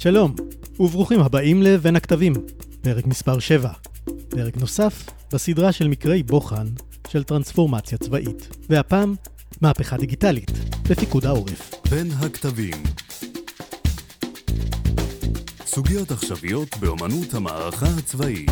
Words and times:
שלום, 0.00 0.34
וברוכים 0.80 1.20
הבאים 1.20 1.62
ל"בין 1.62 1.96
הכתבים", 1.96 2.32
פרק 2.80 3.06
מספר 3.06 3.38
7. 3.38 3.70
פרק 4.28 4.56
נוסף 4.56 5.10
בסדרה 5.32 5.72
של 5.72 5.88
מקרי 5.88 6.22
בוחן 6.22 6.66
של 7.08 7.22
טרנספורמציה 7.22 7.98
צבאית. 7.98 8.48
והפעם, 8.68 9.14
מהפכה 9.60 9.96
דיגיטלית 9.96 10.50
בפיקוד 10.90 11.26
העורף. 11.26 11.74
בין 11.90 12.10
הכתבים 12.10 12.82
סוגיות 15.64 16.10
עכשוויות 16.10 16.76
באמנות 16.80 17.34
המערכה 17.34 17.86
הצבאית 17.98 18.50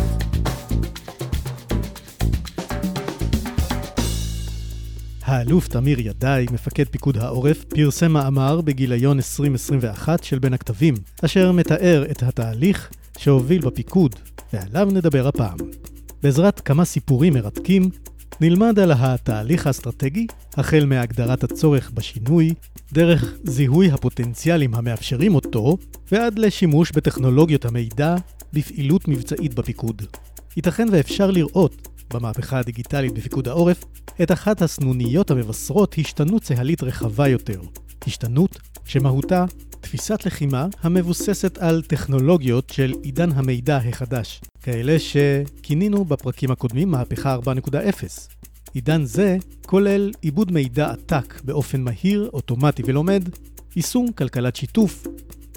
האלוף 5.26 5.68
תמיר 5.68 6.00
ידעי, 6.00 6.46
מפקד 6.52 6.84
פיקוד 6.90 7.18
העורף, 7.18 7.64
פרסם 7.64 8.12
מאמר 8.12 8.60
בגיליון 8.60 9.16
2021 9.16 10.24
של 10.24 10.38
בין 10.38 10.52
הכתבים, 10.52 10.94
אשר 11.24 11.52
מתאר 11.52 12.04
את 12.10 12.22
התהליך 12.22 12.90
שהוביל 13.18 13.62
בפיקוד, 13.62 14.14
ועליו 14.52 14.88
נדבר 14.92 15.28
הפעם. 15.28 15.56
בעזרת 16.22 16.60
כמה 16.60 16.84
סיפורים 16.84 17.34
מרתקים, 17.34 17.90
נלמד 18.40 18.78
על 18.78 18.92
התהליך 18.92 19.66
האסטרטגי, 19.66 20.26
החל 20.56 20.84
מהגדרת 20.86 21.44
הצורך 21.44 21.90
בשינוי, 21.94 22.54
דרך 22.92 23.34
זיהוי 23.44 23.90
הפוטנציאלים 23.90 24.74
המאפשרים 24.74 25.34
אותו, 25.34 25.76
ועד 26.12 26.38
לשימוש 26.38 26.92
בטכנולוגיות 26.92 27.64
המידע 27.64 28.14
בפעילות 28.52 29.08
מבצעית 29.08 29.54
בפיקוד. 29.54 30.02
ייתכן 30.56 30.88
ואפשר 30.92 31.30
לראות 31.30 31.88
במהפכה 32.14 32.58
הדיגיטלית 32.58 33.14
בפיקוד 33.14 33.48
העורף 33.48 33.84
את 34.22 34.32
אחת 34.32 34.62
הסנוניות 34.62 35.30
המבשרות 35.30 35.94
השתנות 35.98 36.42
צהלית 36.42 36.82
רחבה 36.82 37.28
יותר. 37.28 37.60
השתנות 38.06 38.58
שמהותה 38.84 39.44
תפיסת 39.80 40.26
לחימה 40.26 40.66
המבוססת 40.82 41.58
על 41.58 41.82
טכנולוגיות 41.82 42.70
של 42.70 42.94
עידן 43.02 43.32
המידע 43.32 43.76
החדש, 43.76 44.40
כאלה 44.62 44.96
שכינינו 44.98 46.04
בפרקים 46.04 46.50
הקודמים 46.50 46.90
מהפכה 46.90 47.36
4.0. 47.36 48.04
עידן 48.74 49.04
זה 49.04 49.36
כולל 49.66 50.12
עיבוד 50.22 50.52
מידע 50.52 50.90
עתק 50.90 51.40
באופן 51.44 51.80
מהיר, 51.80 52.30
אוטומטי 52.32 52.82
ולומד, 52.86 53.28
יישום 53.76 54.12
כלכלת 54.12 54.56
שיתוף, 54.56 55.06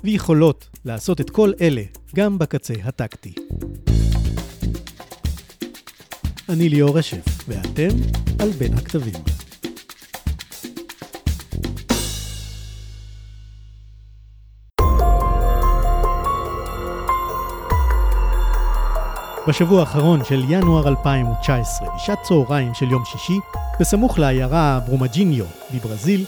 ויכולות 0.04 0.70
לעשות 0.86 1.22
את 1.22 1.30
כל 1.30 1.52
אלה 1.62 1.84
גם 2.16 2.38
בקצה 2.38 2.74
הטקטי. 2.84 3.34
אני 6.50 6.70
ליאור 6.70 6.98
רשף, 6.98 7.44
ואתם 7.48 7.88
על 8.40 8.50
בין 8.50 8.74
הכתבים. 8.74 9.14
בשבוע 19.48 19.80
האחרון 19.80 20.24
של 20.24 20.44
ינואר 20.50 20.88
2019, 20.88 21.88
בשעת 21.96 22.22
צהריים 22.22 22.74
של 22.74 22.92
יום 22.92 23.06
שישי, 23.06 23.40
בסמוך 23.80 24.20
לעיירה 24.20 24.80
ברומג'יניו 24.88 25.46
בברזיל, 25.74 26.26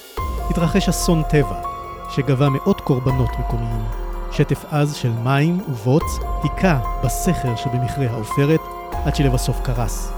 התרחש 0.49 0.89
אסון 0.89 1.23
טבע, 1.29 1.61
שגבה 2.09 2.49
מאות 2.49 2.81
קורבנות 2.81 3.29
מקומיים. 3.39 3.85
שטף 4.31 4.65
עז 4.71 4.95
של 4.95 5.11
מים 5.23 5.61
ובוץ 5.69 6.03
היכה 6.43 6.79
בסכר 7.03 7.55
שבמכרה 7.55 8.09
העופרת, 8.09 8.61
עד 9.05 9.15
שלבסוף 9.15 9.59
קרס. 9.63 10.11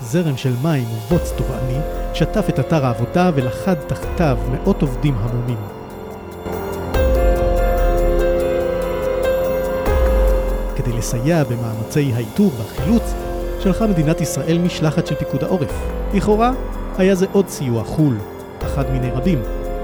זרם 0.00 0.36
של 0.36 0.52
מים 0.62 0.84
ובוץ 0.84 1.32
טובעני 1.36 1.78
שטף 2.14 2.44
את 2.48 2.60
אתר 2.60 2.86
העבודה 2.86 3.30
ולכד 3.34 3.74
תחתיו 3.74 4.38
מאות 4.50 4.82
עובדים 4.82 5.14
המומים. 5.18 5.58
כדי 10.76 10.92
לסייע 10.92 11.44
במאמצי 11.44 12.12
האיתור 12.14 12.52
והחילוץ, 12.58 13.02
שלחה 13.60 13.86
מדינת 13.86 14.20
ישראל 14.20 14.58
משלחת 14.58 15.06
של 15.06 15.14
פיקוד 15.14 15.44
העורף. 15.44 15.72
לכאורה, 16.14 16.52
היה 16.98 17.14
זה 17.14 17.26
עוד 17.32 17.48
סיוע 17.48 17.84
חו"ל, 17.84 18.16
אחד 18.62 18.90
מיני 18.90 19.10
רבים, 19.10 19.42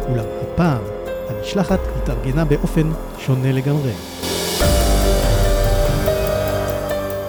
אולם 0.09 0.25
הפעם 0.43 0.83
המשלחת 1.29 1.81
התארגנה 1.97 2.45
באופן 2.45 2.91
שונה 3.19 3.53
לגמרי. 3.53 3.93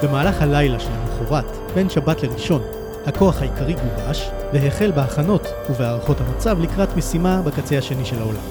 במהלך 0.04 0.42
הלילה 0.42 0.80
של 0.80 0.90
המחרת, 1.26 1.58
בין 1.76 1.90
שבת 1.90 2.24
לראשון, 2.24 2.62
הכוח 3.06 3.42
העיקרי 3.42 3.74
גובש, 3.74 4.30
והחל 4.54 4.92
בהכנות 4.92 5.48
ובהערכות 5.70 6.18
המצב 6.22 6.60
לקראת 6.60 6.98
משימה 6.98 7.42
בקצה 7.42 7.78
השני 7.78 8.06
של 8.06 8.20
העולם. 8.20 8.42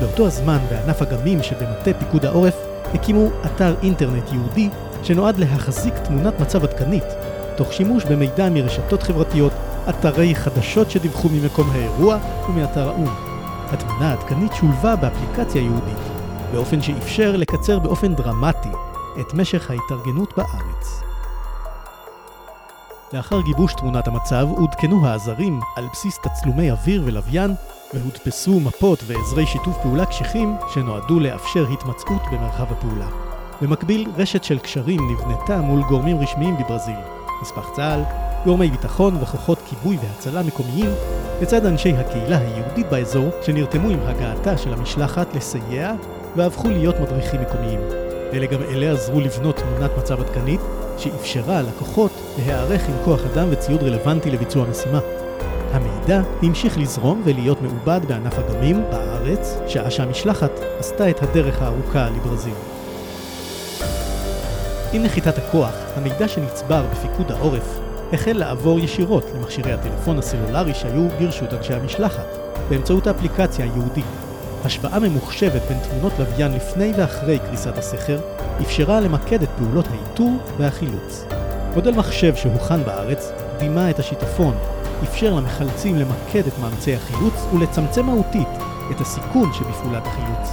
באותו 0.00 0.26
הזמן, 0.26 0.58
בענף 0.70 1.02
אגמים 1.02 1.42
שבמטה 1.42 1.90
פיקוד 1.98 2.26
העורף, 2.26 2.56
הקימו 2.94 3.28
אתר 3.44 3.74
אינטרנט 3.82 4.32
ייעודי 4.32 4.68
שנועד 5.02 5.38
להחזיק 5.38 5.94
תמונת 5.98 6.40
מצב 6.40 6.64
עדכנית, 6.64 7.04
תוך 7.56 7.72
שימוש 7.72 8.04
במידע 8.04 8.48
מרשתות 8.50 9.02
חברתיות, 9.02 9.52
אתרי 9.88 10.34
חדשות 10.34 10.90
שדיווחו 10.90 11.28
ממקום 11.28 11.70
האירוע 11.70 12.18
ומאתר 12.48 12.88
האו"ם. 12.88 13.14
התמונה 13.66 14.10
העדכנית 14.10 14.52
שולבה 14.54 14.96
באפליקציה 14.96 15.60
ייעודית, 15.60 15.98
באופן 16.52 16.82
שאפשר 16.82 17.36
לקצר 17.36 17.78
באופן 17.78 18.14
דרמטי 18.14 18.68
את 19.20 19.34
משך 19.34 19.70
ההתארגנות 19.70 20.32
בארץ. 20.36 20.99
לאחר 23.12 23.40
גיבוש 23.40 23.74
תמונת 23.74 24.08
המצב, 24.08 24.48
עודכנו 24.50 25.06
העזרים 25.06 25.60
על 25.76 25.86
בסיס 25.92 26.18
תצלומי 26.18 26.70
אוויר 26.70 27.02
ולוויין, 27.04 27.54
והודפסו 27.94 28.60
מפות 28.60 28.98
ועזרי 29.06 29.46
שיתוף 29.46 29.76
פעולה 29.82 30.06
קשיחים 30.06 30.56
שנועדו 30.74 31.20
לאפשר 31.20 31.66
התמצאות 31.72 32.22
במרחב 32.32 32.72
הפעולה. 32.72 33.06
במקביל, 33.62 34.08
רשת 34.16 34.44
של 34.44 34.58
קשרים 34.58 35.00
נבנתה 35.10 35.60
מול 35.60 35.82
גורמים 35.82 36.20
רשמיים 36.20 36.56
בברזיל, 36.56 36.98
נספח 37.42 37.68
צה"ל, 37.76 38.02
גורמי 38.44 38.68
ביטחון 38.68 39.16
וכוחות 39.20 39.58
כיבוי 39.66 39.98
והצלה 40.02 40.42
מקומיים, 40.42 40.90
לצד 41.42 41.66
אנשי 41.66 41.92
הקהילה 41.92 42.38
היהודית 42.38 42.86
באזור, 42.90 43.30
שנרתמו 43.42 43.88
עם 43.90 44.00
הגעתה 44.02 44.58
של 44.58 44.72
המשלחת 44.72 45.34
לסייע, 45.34 45.92
והפכו 46.36 46.70
להיות 46.70 47.00
מדריכים 47.00 47.40
מקומיים. 47.40 47.80
אלה 48.32 48.46
גם 48.46 48.62
אלה 48.62 48.92
עזרו 48.92 49.20
לבנות 49.20 49.56
תמונת 49.56 49.90
מצב 49.98 50.20
עדכנית, 50.20 50.60
שאפשרה 51.00 51.62
לכוחות 51.62 52.10
להיערך 52.38 52.88
עם 52.88 52.94
כוח 53.04 53.20
אדם 53.34 53.48
וציוד 53.50 53.82
רלוונטי 53.82 54.30
לביצוע 54.30 54.66
המשימה. 54.66 55.00
המידע 55.72 56.22
המשיך 56.42 56.78
לזרום 56.78 57.22
ולהיות 57.24 57.62
מעובד 57.62 58.00
בענף 58.08 58.38
אגמים 58.38 58.82
בארץ, 58.90 59.58
שעה 59.66 59.90
שהמשלחת 59.90 60.50
עשתה 60.78 61.10
את 61.10 61.22
הדרך 61.22 61.62
הארוכה 61.62 62.10
לברזיל. 62.10 62.54
עם 64.92 65.02
נחיתת 65.02 65.38
הכוח, 65.38 65.74
המידע 65.96 66.28
שנצבר 66.28 66.84
בפיקוד 66.92 67.32
העורף 67.32 67.78
החל 68.12 68.32
לעבור 68.32 68.80
ישירות 68.80 69.24
למכשירי 69.34 69.72
הטלפון 69.72 70.18
הסלולרי 70.18 70.74
שהיו 70.74 71.08
ברשות 71.08 71.54
אנשי 71.54 71.74
המשלחת, 71.74 72.26
באמצעות 72.68 73.06
האפליקציה 73.06 73.64
הייעודית. 73.64 74.19
השוואה 74.64 74.98
ממוחשבת 74.98 75.62
בין 75.68 75.78
תמונות 75.78 76.12
לוויין 76.18 76.52
לפני 76.52 76.92
ואחרי 76.96 77.38
קריסת 77.38 77.78
הסכר, 77.78 78.18
אפשרה 78.62 79.00
למקד 79.00 79.42
את 79.42 79.48
פעולות 79.58 79.86
האיתור 79.90 80.36
והחילוץ. 80.58 81.24
מודל 81.74 81.90
מחשב 81.90 82.34
שהוכן 82.36 82.84
בארץ, 82.84 83.30
דימה 83.58 83.90
את 83.90 83.98
השיטפון, 83.98 84.54
אפשר 85.02 85.34
למחלצים 85.34 85.96
למקד 85.96 86.46
את 86.46 86.58
מאמצי 86.60 86.94
החילוץ 86.94 87.34
ולצמצם 87.54 88.06
מהותית 88.06 88.48
את 88.90 89.00
הסיכון 89.00 89.52
שבפעולת 89.52 90.06
החילוץ. 90.06 90.50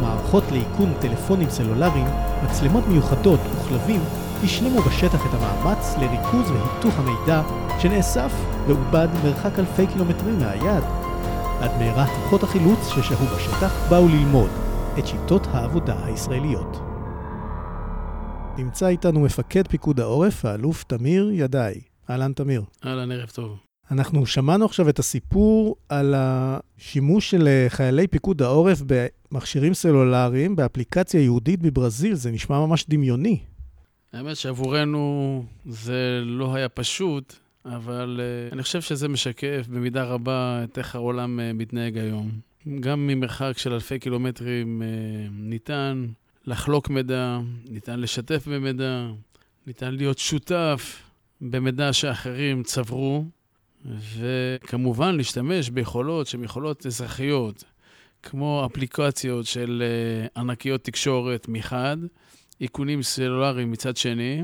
מערכות 0.00 0.44
לאיכון 0.52 0.92
טלפונים 1.00 1.50
סלולריים, 1.50 2.06
מצלמות 2.44 2.84
מיוחדות 2.88 3.40
וכלבים 3.54 4.00
השלימו 4.44 4.80
בשטח 4.82 5.26
את 5.26 5.34
המאמץ 5.34 5.94
לריכוז 6.00 6.50
והיתוך 6.50 6.94
המידע 6.98 7.42
שנאסף 7.78 8.32
ועובד 8.66 9.08
מרחק 9.24 9.58
אלפי 9.58 9.86
קילומטרים 9.86 10.38
מהיעד. 10.38 11.07
עד 11.60 11.70
מהרה 11.78 12.06
כוחות 12.06 12.42
החילוץ 12.42 12.78
ששהו 12.88 13.26
בשטח 13.26 13.90
באו 13.90 14.08
ללמוד 14.08 14.50
את 14.98 15.06
שיטות 15.06 15.46
העבודה 15.46 16.04
הישראליות. 16.04 16.76
נמצא 18.58 18.88
איתנו 18.88 19.20
מפקד 19.20 19.68
פיקוד 19.68 20.00
העורף, 20.00 20.44
האלוף 20.44 20.84
תמיר 20.84 21.30
ידעי. 21.32 21.80
אהלן 22.10 22.32
תמיר. 22.32 22.62
אהלן, 22.86 23.12
ערב 23.12 23.28
טוב. 23.28 23.58
אנחנו 23.90 24.26
שמענו 24.26 24.64
עכשיו 24.64 24.88
את 24.88 24.98
הסיפור 24.98 25.76
על 25.88 26.14
השימוש 26.16 27.30
של 27.30 27.48
אה, 27.48 27.66
חיילי 27.68 28.06
פיקוד 28.06 28.42
העורף 28.42 28.82
במכשירים 28.86 29.74
סלולריים 29.74 30.56
באפליקציה 30.56 31.20
יהודית 31.20 31.60
בברזיל, 31.62 32.14
זה 32.14 32.30
נשמע 32.30 32.58
ממש 32.66 32.84
דמיוני. 32.88 33.38
האמת 34.12 34.36
שעבורנו 34.36 35.44
זה 35.66 36.20
לא 36.24 36.54
היה 36.54 36.68
פשוט, 36.68 37.36
אבל 37.76 38.20
uh, 38.20 38.52
אני 38.52 38.62
חושב 38.62 38.80
שזה 38.80 39.08
משקף 39.08 39.66
במידה 39.68 40.04
רבה 40.04 40.60
את 40.64 40.78
איך 40.78 40.94
העולם 40.94 41.38
uh, 41.38 41.56
מתנהג 41.56 41.98
היום. 41.98 42.30
גם 42.80 43.06
ממרחק 43.06 43.58
של 43.58 43.72
אלפי 43.72 43.98
קילומטרים 43.98 44.82
uh, 44.82 45.30
ניתן 45.32 46.06
לחלוק 46.46 46.90
מידע, 46.90 47.38
ניתן 47.70 48.00
לשתף 48.00 48.48
במידע, 48.48 49.06
ניתן 49.66 49.94
להיות 49.94 50.18
שותף 50.18 51.02
במידע 51.40 51.92
שאחרים 51.92 52.62
צברו, 52.62 53.24
וכמובן 53.84 55.16
להשתמש 55.16 55.70
ביכולות 55.70 56.26
שהן 56.26 56.44
יכולות 56.44 56.86
אזרחיות, 56.86 57.64
כמו 58.22 58.66
אפליקציות 58.66 59.46
של 59.46 59.82
אה, 59.82 60.40
ענקיות 60.40 60.84
תקשורת 60.84 61.48
מחד, 61.48 61.96
איכונים 62.60 63.02
סלולריים 63.02 63.70
מצד 63.70 63.96
שני, 63.96 64.42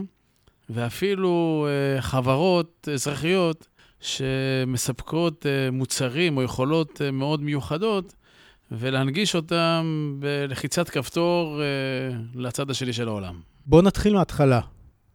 ואפילו 0.71 1.67
אה, 1.69 2.03
חברות 2.03 2.89
אזרחיות 2.93 3.67
שמספקות 4.01 5.47
אה, 5.47 5.71
מוצרים 5.71 6.37
או 6.37 6.43
יכולות 6.43 7.01
מאוד 7.13 7.43
מיוחדות, 7.43 8.15
ולהנגיש 8.71 9.37
אותם 9.37 10.17
בלחיצת 10.19 10.89
כפתור 10.89 11.61
לצד 12.35 12.71
השני 12.71 12.93
של 12.93 13.09
העולם. 13.09 13.41
בוא 13.67 13.83
נתחיל 13.83 14.15
מההתחלה. 14.15 14.61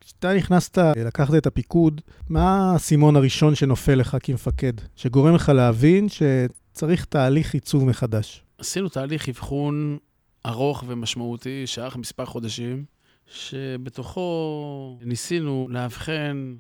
כשאתה 0.01 0.34
נכנסת, 0.34 0.78
לקחת 1.06 1.34
את 1.36 1.48
הפיקוד, 1.48 2.01
מה 2.30 2.72
האסימון 2.72 3.16
הראשון 3.16 3.56
שנופל 3.56 3.96
לך 3.96 4.18
כמפקד, 4.24 4.74
שגורם 4.96 5.36
לך 5.36 5.50
להבין 5.50 6.07
שצריך 6.10 7.06
תהליך 7.06 7.54
עיצוב 7.54 7.86
מחדש? 7.86 8.44
עשינו 8.57 8.90
תהליך 8.90 9.30
אבחון 9.30 9.98
ארוך 10.46 10.84
ומשמעותי, 10.88 11.68
שארך 11.68 11.96
מספר 11.96 12.25
חודשים, 12.25 12.86
שבתוכו 13.31 15.00
ניסינו 15.02 15.68
לאבחן 15.70 16.56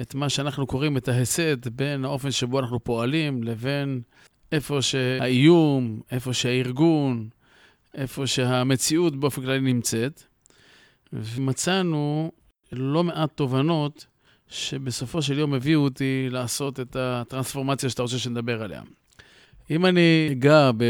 את 0.00 0.14
מה 0.14 0.28
שאנחנו 0.28 0.66
קוראים 0.66 0.96
את 0.96 1.08
ההסד 1.08 1.68
בין 1.68 2.04
האופן 2.04 2.30
שבו 2.30 2.60
אנחנו 2.60 2.84
פועלים 2.84 3.42
לבין 3.42 4.00
איפה 4.52 4.82
שהאיום, 4.82 6.00
איפה 6.10 6.32
שהארגון, 6.32 7.28
איפה 7.94 8.26
שהמציאות 8.26 9.16
באופן 9.16 9.42
כללי 9.42 9.60
נמצאת. 9.60 10.22
ומצאנו 11.12 12.32
לא 12.72 13.04
מעט 13.04 13.36
תובנות 13.36 14.06
שבסופו 14.48 15.22
של 15.22 15.38
יום 15.38 15.54
הביאו 15.54 15.80
אותי 15.80 16.28
לעשות 16.30 16.80
את 16.80 16.96
הטרנספורמציה 16.96 17.90
שאתה 17.90 18.02
רוצה 18.02 18.18
שנדבר 18.18 18.62
עליה. 18.62 18.82
אם 19.70 19.86
אני 19.86 20.28
אגע 20.32 20.70
ב... 20.76 20.84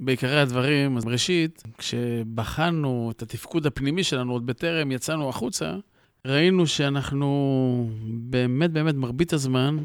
בעיקרי 0.00 0.40
הדברים, 0.40 0.96
אז 0.96 1.06
ראשית, 1.06 1.62
כשבחנו 1.78 3.12
את 3.16 3.22
התפקוד 3.22 3.66
הפנימי 3.66 4.04
שלנו 4.04 4.32
עוד 4.32 4.46
בטרם 4.46 4.92
יצאנו 4.92 5.28
החוצה, 5.28 5.76
ראינו 6.26 6.66
שאנחנו 6.66 7.90
באמת 8.04 8.70
באמת 8.70 8.94
מרבית 8.94 9.32
הזמן 9.32 9.78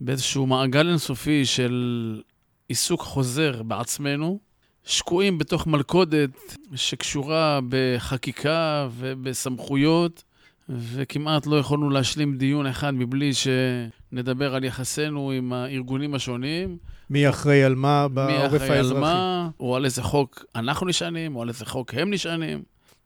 באיזשהו 0.00 0.46
מעגל 0.46 0.88
אינסופי 0.88 1.44
של 1.44 2.22
עיסוק 2.68 3.00
חוזר 3.00 3.62
בעצמנו, 3.62 4.38
שקועים 4.84 5.38
בתוך 5.38 5.66
מלכודת 5.66 6.56
שקשורה 6.74 7.60
בחקיקה 7.68 8.88
ובסמכויות, 8.96 10.24
וכמעט 10.68 11.46
לא 11.46 11.56
יכולנו 11.56 11.90
להשלים 11.90 12.36
דיון 12.36 12.66
אחד 12.66 12.94
מבלי 12.94 13.30
שנדבר 13.34 14.54
על 14.54 14.64
יחסינו 14.64 15.30
עם 15.30 15.52
הארגונים 15.52 16.14
השונים. 16.14 16.76
מי 17.10 17.28
אחראי 17.28 17.64
על 17.64 17.74
מה 17.74 18.08
בעורף 18.08 18.30
האזרחי? 18.30 18.58
מי 18.58 18.66
אחראי 18.66 18.78
על 18.78 19.00
מה, 19.00 19.48
או 19.60 19.76
על 19.76 19.84
איזה 19.84 20.02
חוק 20.02 20.44
אנחנו 20.54 20.86
נשענים, 20.86 21.36
או 21.36 21.42
על 21.42 21.48
איזה 21.48 21.66
חוק 21.66 21.94
הם 21.94 22.10
נשענים. 22.12 22.62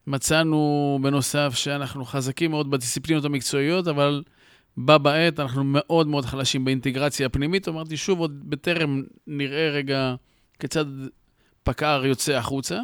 מצאנו 0.07 0.99
בנוסף 1.03 1.55
שאנחנו 1.55 2.05
חזקים 2.05 2.51
מאוד 2.51 2.71
בדיסציפלינות 2.71 3.25
המקצועיות, 3.25 3.89
אבל 3.89 4.23
בה 4.77 4.99
בעת 4.99 5.41
אנחנו 5.41 5.63
מאוד 5.67 6.07
מאוד 6.07 6.25
חלשים 6.25 6.65
באינטגרציה 6.65 7.27
הפנימית. 7.27 7.69
אמרתי, 7.69 7.97
שוב, 7.97 8.19
עוד 8.19 8.51
בטרם 8.51 9.03
נראה 9.27 9.71
רגע 9.71 10.15
כיצד 10.59 10.85
פקער 11.63 12.07
יוצא 12.07 12.33
החוצה. 12.33 12.81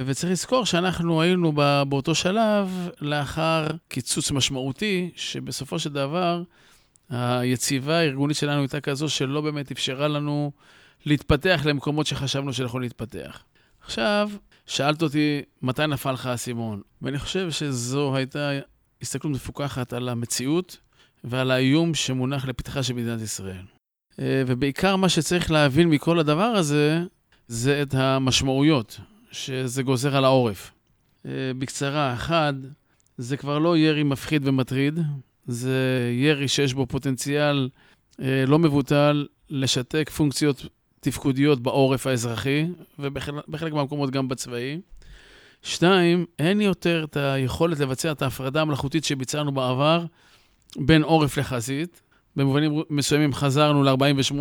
וצריך 0.00 0.32
לזכור 0.32 0.66
שאנחנו 0.66 1.22
היינו 1.22 1.52
באותו 1.88 2.14
שלב 2.14 2.88
לאחר 3.00 3.66
קיצוץ 3.88 4.30
משמעותי, 4.30 5.10
שבסופו 5.16 5.78
של 5.78 5.92
דבר 5.92 6.42
היציבה 7.10 7.98
הארגונית 7.98 8.36
שלנו 8.36 8.60
הייתה 8.60 8.80
כזו 8.80 9.08
שלא 9.08 9.40
באמת 9.40 9.70
אפשרה 9.70 10.08
לנו 10.08 10.52
להתפתח 11.06 11.62
למקומות 11.64 12.06
שחשבנו 12.06 12.52
שאנחנו 12.52 12.78
להתפתח. 12.78 13.44
עכשיו, 13.80 14.30
שאלת 14.66 15.02
אותי, 15.02 15.42
מתי 15.62 15.86
נפל 15.86 16.12
לך 16.12 16.26
האסימון? 16.26 16.82
ואני 17.02 17.18
חושב 17.18 17.50
שזו 17.50 18.16
הייתה 18.16 18.50
הסתכלות 19.02 19.34
מפוקחת 19.34 19.92
על 19.92 20.08
המציאות 20.08 20.76
ועל 21.24 21.50
האיום 21.50 21.94
שמונח 21.94 22.44
לפתחה 22.44 22.82
של 22.82 22.94
מדינת 22.94 23.20
ישראל. 23.20 23.64
אה, 24.18 24.42
ובעיקר 24.46 24.96
מה 24.96 25.08
שצריך 25.08 25.50
להבין 25.50 25.88
מכל 25.88 26.18
הדבר 26.18 26.42
הזה, 26.42 27.02
זה 27.48 27.82
את 27.82 27.94
המשמעויות 27.94 29.00
שזה 29.34 29.82
גוזר 29.82 30.16
על 30.16 30.24
העורף. 30.24 30.70
אה, 31.26 31.30
בקצרה, 31.58 32.14
אחד, 32.14 32.54
זה 33.18 33.36
כבר 33.36 33.58
לא 33.58 33.76
ירי 33.76 34.02
מפחיד 34.02 34.48
ומטריד, 34.48 35.00
זה 35.46 36.10
ירי 36.12 36.48
שיש 36.48 36.74
בו 36.74 36.86
פוטנציאל 36.86 37.68
אה, 38.22 38.44
לא 38.46 38.58
מבוטל 38.58 39.26
לשתק 39.50 40.10
פונקציות 40.10 40.66
תפקודיות 41.00 41.60
בעורף 41.60 42.06
האזרחי, 42.06 42.66
ובחלק 42.98 43.72
מהמקומות 43.72 44.10
גם 44.10 44.28
בצבאי. 44.28 44.80
שתיים, 45.62 46.26
אין 46.38 46.60
יותר 46.60 47.04
את 47.04 47.16
היכולת 47.16 47.78
לבצע 47.78 48.12
את 48.12 48.22
ההפרדה 48.22 48.60
המלאכותית 48.60 49.04
שביצענו 49.04 49.52
בעבר 49.52 50.04
בין 50.76 51.02
עורף 51.02 51.36
לחזית. 51.36 52.00
במובנים 52.36 52.82
מסוימים 52.90 53.34
חזרנו 53.34 53.82
ל-48, 53.82 54.34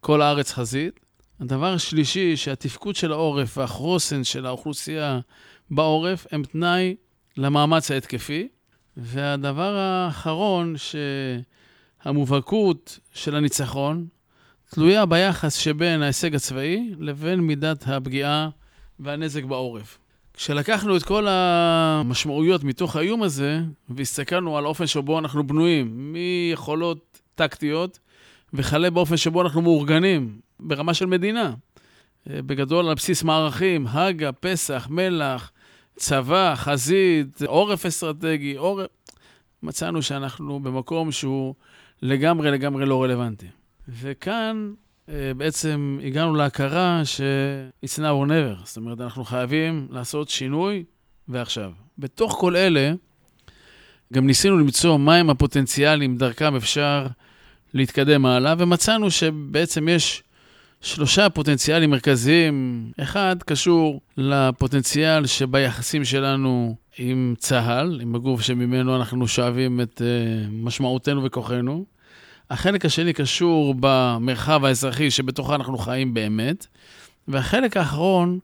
כל 0.00 0.22
הארץ 0.22 0.52
חזית. 0.52 1.00
הדבר 1.40 1.72
השלישי, 1.72 2.36
שהתפקוד 2.36 2.96
של 2.96 3.12
העורף 3.12 3.58
והחוסן 3.58 4.24
של 4.24 4.46
האוכלוסייה 4.46 5.20
בעורף 5.70 6.26
הם 6.32 6.42
תנאי 6.42 6.94
למאמץ 7.36 7.90
ההתקפי. 7.90 8.48
והדבר 8.96 9.76
האחרון, 9.76 10.74
שהמובהקות 12.04 12.98
של 13.14 13.36
הניצחון 13.36 14.06
תלויה 14.70 15.06
ביחס 15.06 15.54
שבין 15.54 16.02
ההישג 16.02 16.34
הצבאי 16.34 16.94
לבין 16.98 17.40
מידת 17.40 17.84
הפגיעה 17.86 18.48
והנזק 19.00 19.44
בעורף. 19.44 19.98
כשלקחנו 20.34 20.96
את 20.96 21.02
כל 21.02 21.26
המשמעויות 21.28 22.64
מתוך 22.64 22.96
האיום 22.96 23.22
הזה, 23.22 23.60
והסתכלנו 23.88 24.58
על 24.58 24.64
האופן 24.64 24.86
שבו 24.86 25.18
אנחנו 25.18 25.46
בנויים, 25.46 26.12
מיכולות 26.12 27.20
טקטיות, 27.34 27.98
וכלה 28.52 28.90
באופן 28.90 29.16
שבו 29.16 29.42
אנחנו 29.42 29.62
מאורגנים 29.62 30.40
ברמה 30.62 30.94
של 30.94 31.06
מדינה. 31.06 31.54
אה, 32.30 32.42
בגדול 32.42 32.88
על 32.88 32.94
בסיס 32.94 33.22
מערכים, 33.22 33.86
הג"א, 33.86 34.30
פסח, 34.40 34.86
מלח, 34.90 35.52
צבא, 35.96 36.54
חזית, 36.56 37.42
עורף 37.42 37.86
אסטרטגי, 37.86 38.54
עורף... 38.56 38.86
מצאנו 39.62 40.02
שאנחנו 40.02 40.60
במקום 40.60 41.12
שהוא 41.12 41.54
לגמרי 42.02 42.50
לגמרי 42.50 42.86
לא 42.86 43.02
רלוונטי. 43.02 43.46
וכאן 43.88 44.72
אה, 45.08 45.32
בעצם 45.36 45.98
הגענו 46.04 46.34
להכרה 46.34 47.02
ש-it's 47.04 47.98
now 47.98 48.26
or 48.26 48.28
never. 48.28 48.64
זאת 48.64 48.76
אומרת, 48.76 49.00
אנחנו 49.00 49.24
חייבים 49.24 49.88
לעשות 49.90 50.28
שינוי 50.28 50.84
ועכשיו. 51.28 51.72
בתוך 51.98 52.36
כל 52.40 52.56
אלה, 52.56 52.92
גם 54.12 54.26
ניסינו 54.26 54.58
למצוא 54.58 54.96
מהם 54.96 55.30
הפוטנציאלים 55.30 56.16
דרכם 56.16 56.56
אפשר 56.56 57.06
להתקדם 57.74 58.26
הלאה, 58.26 58.54
ומצאנו 58.58 59.10
שבעצם 59.10 59.88
יש 59.88 60.22
שלושה 60.82 61.30
פוטנציאלים 61.30 61.90
מרכזיים. 61.90 62.86
אחד 63.00 63.36
קשור 63.46 64.00
לפוטנציאל 64.16 65.26
שביחסים 65.26 66.04
שלנו 66.04 66.76
עם 66.98 67.34
צה"ל, 67.38 68.00
עם 68.02 68.14
הגוף 68.14 68.40
שממנו 68.40 68.96
אנחנו 68.96 69.28
שואבים 69.28 69.80
את 69.80 70.02
uh, 70.04 70.50
משמעותנו 70.50 71.24
וכוחנו. 71.24 71.84
החלק 72.50 72.84
השני 72.84 73.12
קשור 73.12 73.74
במרחב 73.80 74.64
האזרחי 74.64 75.10
שבתוכו 75.10 75.54
אנחנו 75.54 75.78
חיים 75.78 76.14
באמת. 76.14 76.66
והחלק 77.28 77.76
האחרון 77.76 78.38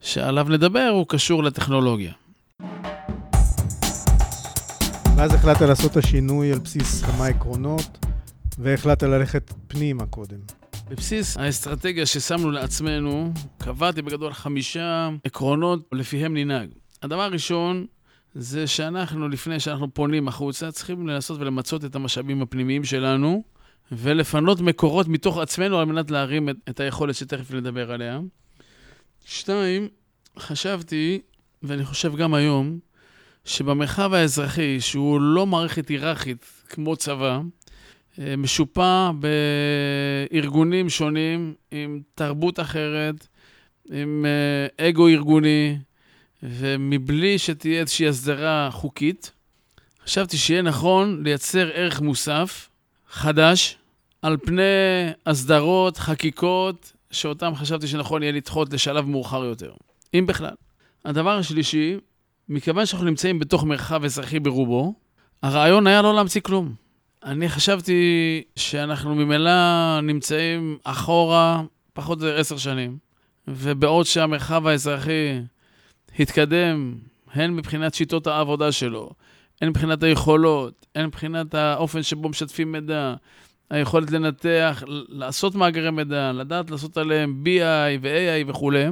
שעליו 0.00 0.46
נדבר 0.48 0.88
הוא 0.92 1.06
קשור 1.08 1.44
לטכנולוגיה. 1.44 2.12
ואז 5.16 5.34
החלטת 5.34 5.62
לעשות 5.62 5.92
את 5.92 5.96
השינוי 5.96 6.52
על 6.52 6.58
בסיס 6.58 7.02
כמה 7.04 7.26
עקרונות, 7.26 8.06
והחלטת 8.58 9.02
ללכת 9.02 9.52
פנימה 9.68 10.06
קודם. 10.06 10.38
בבסיס 10.90 11.36
האסטרטגיה 11.36 12.06
ששמנו 12.06 12.50
לעצמנו, 12.50 13.32
קבעתי 13.58 14.02
בגדול 14.02 14.32
חמישה 14.32 15.08
עקרונות 15.24 15.88
לפיהם 15.92 16.36
ננהג. 16.36 16.70
הדבר 17.02 17.22
הראשון 17.22 17.86
זה 18.34 18.66
שאנחנו, 18.66 19.28
לפני 19.28 19.60
שאנחנו 19.60 19.94
פונים 19.94 20.28
החוצה, 20.28 20.72
צריכים 20.72 21.08
לנסות 21.08 21.40
ולמצות 21.40 21.84
את 21.84 21.94
המשאבים 21.94 22.42
הפנימיים 22.42 22.84
שלנו, 22.84 23.44
ולפנות 23.92 24.60
מקורות 24.60 25.08
מתוך 25.08 25.38
עצמנו 25.38 25.78
על 25.78 25.84
מנת 25.84 26.10
להרים 26.10 26.48
את, 26.48 26.56
את 26.68 26.80
היכולת 26.80 27.14
שתכף 27.14 27.50
נדבר 27.50 27.92
עליה. 27.92 28.20
שתיים, 29.24 29.88
חשבתי, 30.38 31.20
ואני 31.62 31.84
חושב 31.84 32.16
גם 32.16 32.34
היום, 32.34 32.78
שבמרחב 33.44 34.14
האזרחי, 34.14 34.80
שהוא 34.80 35.20
לא 35.20 35.46
מערכת 35.46 35.88
היררכית 35.88 36.46
כמו 36.68 36.96
צבא, 36.96 37.40
משופע 38.18 39.10
בארגונים 40.30 40.88
שונים, 40.88 41.54
עם 41.70 42.00
תרבות 42.14 42.60
אחרת, 42.60 43.26
עם 43.90 44.26
אה, 44.78 44.88
אגו 44.88 45.08
ארגוני, 45.08 45.78
ומבלי 46.42 47.38
שתהיה 47.38 47.80
איזושהי 47.80 48.08
הסדרה 48.08 48.68
חוקית, 48.72 49.32
חשבתי 50.04 50.36
שיהיה 50.36 50.62
נכון 50.62 51.22
לייצר 51.24 51.70
ערך 51.74 52.00
מוסף 52.00 52.68
חדש 53.08 53.76
על 54.22 54.36
פני 54.36 54.62
הסדרות, 55.26 55.96
חקיקות 55.96 56.92
שאותם 57.10 57.52
חשבתי 57.54 57.86
שנכון 57.86 58.22
יהיה 58.22 58.32
לדחות 58.32 58.72
לשלב 58.72 59.04
מאוחר 59.04 59.44
יותר, 59.44 59.72
אם 60.14 60.26
בכלל. 60.26 60.54
הדבר 61.04 61.38
השלישי, 61.38 61.96
מכיוון 62.48 62.86
שאנחנו 62.86 63.06
נמצאים 63.06 63.38
בתוך 63.38 63.64
מרחב 63.64 64.04
אזרחי 64.04 64.40
ברובו, 64.40 64.94
הרעיון 65.42 65.86
היה 65.86 66.02
לא 66.02 66.14
להמציא 66.14 66.40
כלום. 66.40 66.87
אני 67.24 67.48
חשבתי 67.48 68.42
שאנחנו 68.56 69.14
ממילא 69.14 69.50
נמצאים 70.02 70.78
אחורה 70.84 71.62
פחות 71.92 72.22
או 72.22 72.28
עשר 72.28 72.56
שנים, 72.56 72.98
ובעוד 73.48 74.06
שהמרחב 74.06 74.66
האזרחי 74.66 75.40
התקדם, 76.18 76.94
הן 77.32 77.56
מבחינת 77.56 77.94
שיטות 77.94 78.26
העבודה 78.26 78.72
שלו, 78.72 79.10
הן 79.60 79.68
מבחינת 79.68 80.02
היכולות, 80.02 80.86
הן 80.94 81.06
מבחינת 81.06 81.54
האופן 81.54 82.02
שבו 82.02 82.28
משתפים 82.28 82.72
מידע, 82.72 83.14
היכולת 83.70 84.10
לנתח, 84.10 84.82
לעשות 85.08 85.54
מאגרי 85.54 85.90
מידע, 85.90 86.32
לדעת 86.32 86.70
לעשות 86.70 86.96
עליהם 86.96 87.44
BI 87.44 87.98
ו-AI 88.02 88.50
וכולי, 88.50 88.86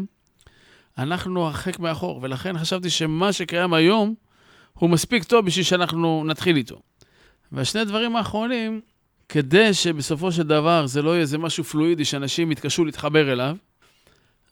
אנחנו 0.98 1.46
הרחק 1.46 1.78
מאחור, 1.78 2.20
ולכן 2.22 2.58
חשבתי 2.58 2.90
שמה 2.90 3.32
שקיים 3.32 3.74
היום 3.74 4.14
הוא 4.72 4.90
מספיק 4.90 5.24
טוב 5.24 5.46
בשביל 5.46 5.64
שאנחנו 5.64 6.24
נתחיל 6.26 6.56
איתו. 6.56 6.80
והשני 7.52 7.84
דברים 7.84 8.16
האחרונים, 8.16 8.80
כדי 9.28 9.74
שבסופו 9.74 10.32
של 10.32 10.42
דבר 10.42 10.86
זה 10.86 11.02
לא 11.02 11.10
יהיה 11.10 11.20
איזה 11.20 11.38
משהו 11.38 11.64
פלואידי 11.64 12.04
שאנשים 12.04 12.52
יתקשו 12.52 12.84
להתחבר 12.84 13.32
אליו, 13.32 13.56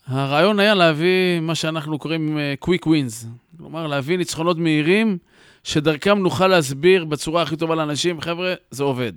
הרעיון 0.07 0.61
היה 0.61 0.75
להביא 0.75 1.41
מה 1.41 1.55
שאנחנו 1.55 1.99
קוראים 1.99 2.39
uh, 2.39 2.65
quick 2.65 2.85
wins, 2.87 3.27
כלומר 3.59 3.87
להביא 3.87 4.19
ניצחונות 4.19 4.59
מהירים, 4.59 5.19
שדרכם 5.65 6.19
נוכל 6.19 6.47
להסביר 6.47 7.05
בצורה 7.05 7.43
הכי 7.43 7.57
טובה 7.57 7.75
לאנשים, 7.75 8.21
חבר'ה, 8.21 8.55
זה 8.71 8.83
עובד. 8.83 9.13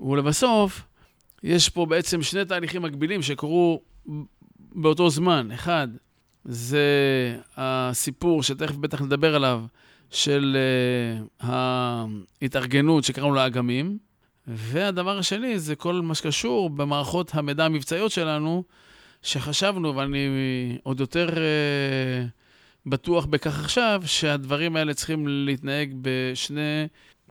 ולבסוף, 0.00 0.82
יש 1.42 1.68
פה 1.68 1.86
בעצם 1.86 2.22
שני 2.22 2.44
תהליכים 2.44 2.82
מקבילים 2.82 3.22
שקרו 3.22 3.82
באותו 4.58 5.10
זמן. 5.10 5.50
אחד, 5.54 5.88
זה 6.44 6.86
הסיפור 7.56 8.42
שתכף 8.42 8.76
בטח 8.76 9.02
נדבר 9.02 9.34
עליו, 9.34 9.62
של 10.10 10.56
uh, 11.40 11.46
ההתארגנות 12.42 13.04
שקראנו 13.04 13.34
לה 13.34 13.46
אגמים. 13.46 13.98
והדבר 14.46 15.18
השני 15.18 15.58
זה 15.58 15.76
כל 15.76 15.94
מה 15.94 16.14
שקשור 16.14 16.70
במערכות 16.70 17.34
המידע 17.34 17.64
המבצעיות 17.64 18.10
שלנו, 18.10 18.64
שחשבנו, 19.22 19.96
ואני 19.96 20.78
עוד 20.82 21.00
יותר 21.00 21.28
uh, 21.28 21.38
בטוח 22.86 23.26
בכך 23.26 23.60
עכשיו, 23.60 24.02
שהדברים 24.06 24.76
האלה 24.76 24.94
צריכים 24.94 25.28
להתנהג 25.28 25.94
בשני 26.02 26.86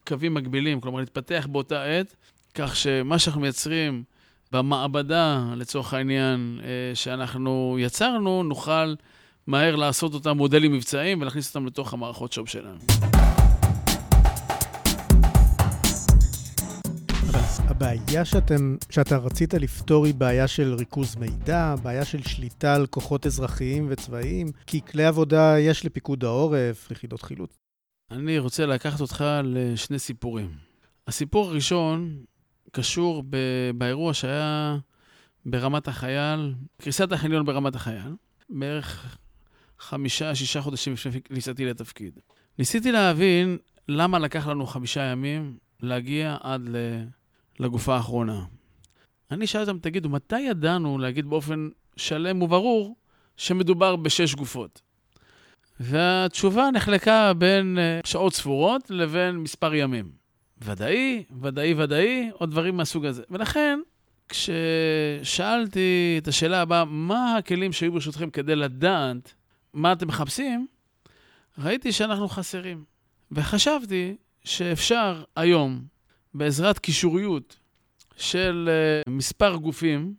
קווים 0.08 0.34
מקבילים, 0.34 0.82
כלומר 0.82 1.00
להתפתח 1.00 1.48
באותה 1.52 1.84
עת, 1.84 2.16
כך 2.56 2.76
שמה 2.76 3.20
שאנחנו 3.20 3.42
מייצרים 3.42 4.04
במעבדה, 4.52 5.46
לצורך 5.56 5.94
העניין, 5.94 6.60
uh, 6.62 6.96
שאנחנו 6.96 7.78
יצרנו, 7.80 8.44
נוכל 8.44 8.94
מהר 9.48 9.76
לעשות 9.76 10.14
אותם 10.14 10.38
מודלים 10.38 10.72
מבצעיים 10.72 11.22
ולהכניס 11.22 11.48
אותם 11.56 11.66
לתוך 11.66 11.94
המערכות 11.94 12.34
שוב 12.34 12.48
שלנו. 12.48 12.78
הבעיה 17.58 18.26
שאתם, 18.26 18.76
שאתה 18.90 19.18
רצית 19.18 19.54
לפתור 19.54 20.06
היא 20.06 20.14
בעיה 20.14 20.48
של 20.48 20.74
ריכוז 20.74 21.16
מידע, 21.16 21.76
בעיה 21.84 22.06
של 22.06 22.24
שליטה 22.24 22.76
על 22.76 22.88
כוחות 22.88 23.26
אזרחיים 23.26 23.88
וצבאיים, 23.90 24.48
כי 24.68 24.82
כלי 24.82 25.06
עבודה 25.06 25.60
יש 25.60 25.86
לפיקוד 25.86 26.24
העורף, 26.24 26.92
יחידות 26.92 27.22
חילוץ. 27.22 27.58
אני 28.12 28.40
רוצה 28.40 28.66
לקחת 28.66 29.02
אותך 29.02 29.26
לשני 29.44 30.00
סיפורים. 30.00 30.52
הסיפור 31.08 31.50
הראשון 31.50 32.18
קשור 32.72 33.24
ב- 33.30 33.72
באירוע 33.76 34.14
שהיה 34.14 34.78
ברמת 35.46 35.88
החייל, 35.88 36.56
קריסת 36.82 37.12
החניון 37.12 37.46
ברמת 37.46 37.76
החייל, 37.76 38.16
בערך 38.50 39.18
חמישה, 39.80 40.36
שישה 40.36 40.62
חודשים 40.62 40.94
לפני 40.94 41.22
כניסתי 41.22 41.66
לתפקיד. 41.66 42.20
ניסיתי 42.60 42.92
להבין 42.92 43.58
למה 43.88 44.20
לקח 44.20 44.48
לנו 44.48 44.66
חמישה 44.66 45.02
ימים 45.02 45.58
להגיע 45.82 46.38
עד. 46.42 46.62
לגופה 47.60 47.96
האחרונה. 47.96 48.44
אני 49.32 49.48
שאלתי 49.48 49.72
אותם, 49.72 49.80
תגידו, 49.80 50.10
מתי 50.10 50.40
ידענו 50.40 50.98
להגיד 50.98 51.26
באופן 51.26 51.70
שלם 51.98 52.42
וברור 52.42 52.96
שמדובר 53.38 53.96
בשש 53.96 54.36
גופות? 54.36 54.82
והתשובה 55.80 56.70
נחלקה 56.74 57.34
בין 57.34 57.78
אה, 57.78 58.00
שעות 58.06 58.34
ספורות 58.34 58.90
לבין 58.90 59.38
מספר 59.38 59.76
ימים. 59.76 60.12
ודאי, 60.62 61.24
ודאי, 61.42 61.74
ודאי, 61.74 62.30
או 62.42 62.46
דברים 62.46 62.78
מהסוג 62.78 63.06
הזה. 63.06 63.24
ולכן, 63.32 63.80
כששאלתי 64.30 66.16
את 66.18 66.28
השאלה 66.28 66.62
הבאה, 66.62 66.86
מה 66.86 67.38
הכלים 67.38 67.74
שהיו 67.74 67.92
ברשותכם 67.92 68.30
כדי 68.30 68.56
לדעת 68.56 69.34
מה 69.74 69.94
אתם 69.94 70.08
מחפשים, 70.08 70.68
ראיתי 71.58 71.92
שאנחנו 71.92 72.28
חסרים. 72.28 72.84
וחשבתי 73.32 74.16
שאפשר 74.44 75.24
היום 75.36 75.84
בעזרת 76.34 76.80
קישוריות 76.80 77.60
של 78.16 78.70
uh, 78.70 79.10
מספר 79.10 79.56
גופים, 79.56 80.14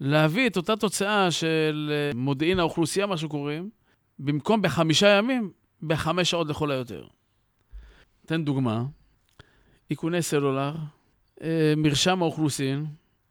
להביא 0.00 0.46
את 0.46 0.56
אותה 0.56 0.76
תוצאה 0.76 1.30
של 1.30 1.92
uh, 2.12 2.16
מודיעין 2.16 2.58
האוכלוסייה, 2.58 3.06
מה 3.06 3.16
שקוראים, 3.16 3.70
במקום 4.18 4.62
בחמישה 4.62 5.08
ימים, 5.08 5.50
בחמש 5.82 6.30
שעות 6.30 6.48
לכל 6.48 6.70
היותר. 6.70 7.06
אתן 8.26 8.44
דוגמה, 8.44 8.84
איכוני 9.90 10.22
סלולר, 10.22 10.74
uh, 11.38 11.42
מרשם 11.76 12.22
האוכלוסין, 12.22 12.86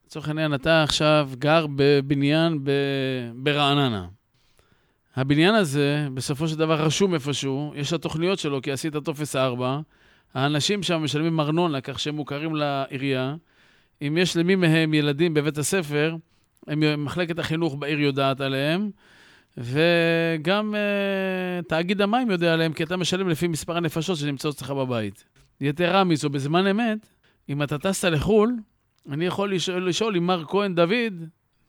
לצורך 0.06 0.28
העניין, 0.28 0.54
אתה 0.54 0.84
עכשיו 0.84 1.30
גר 1.40 1.66
בבניין. 1.76 2.60
ברעננה. 3.36 4.08
הבניין 5.16 5.56
הזה, 5.56 6.08
בסופו 6.14 6.48
של 6.48 6.56
דבר 6.56 6.82
רשום 6.82 7.14
איפשהו, 7.14 7.74
יש 7.76 7.94
התוכניות 7.94 8.40
שלו, 8.40 8.62
כי 8.62 8.72
עשית 8.72 8.96
טופס 8.96 9.36
4, 9.36 9.80
האנשים 10.34 10.84
שם 10.84 11.04
משלמים 11.04 11.40
ארנונה, 11.40 11.82
כך 11.82 12.00
שהם 12.00 12.16
מוכרים 12.16 12.56
לעירייה. 12.56 13.36
אם 14.02 14.18
יש 14.18 14.38
למי 14.38 14.56
מהם 14.56 14.94
ילדים 14.94 15.34
בבית 15.34 15.58
הספר, 15.58 16.16
הם, 16.68 17.06
מחלקת 17.06 17.40
החינוך 17.40 17.76
בעיר 17.76 18.00
יודעת 18.00 18.42
עליהם, 18.42 18.90
וגם 19.58 20.76
uh, 20.76 21.68
תאגיד 21.68 22.02
המים 22.02 22.32
יודע 22.32 22.54
עליהם, 22.54 22.74
כי 22.74 22.84
אתה 22.84 22.98
משלם 22.98 23.30
לפי 23.30 23.48
מספר 23.48 23.78
הנפשות 23.78 24.18
שנמצאות 24.18 24.56
אצלך 24.56 24.72
בבית. 24.72 25.26
יתרה 25.62 26.04
מזו, 26.04 26.30
בזמן 26.30 26.68
אמת, 26.68 27.08
אם 27.50 27.64
אתה 27.64 27.78
טסת 27.78 28.10
לחו"ל, 28.10 28.56
אני 29.12 29.26
יכול 29.26 29.54
לשאול, 29.54 29.90
לשאול 29.90 30.18
אם 30.18 30.28
מר 30.28 30.44
כהן 30.48 30.76
דוד 30.76 31.14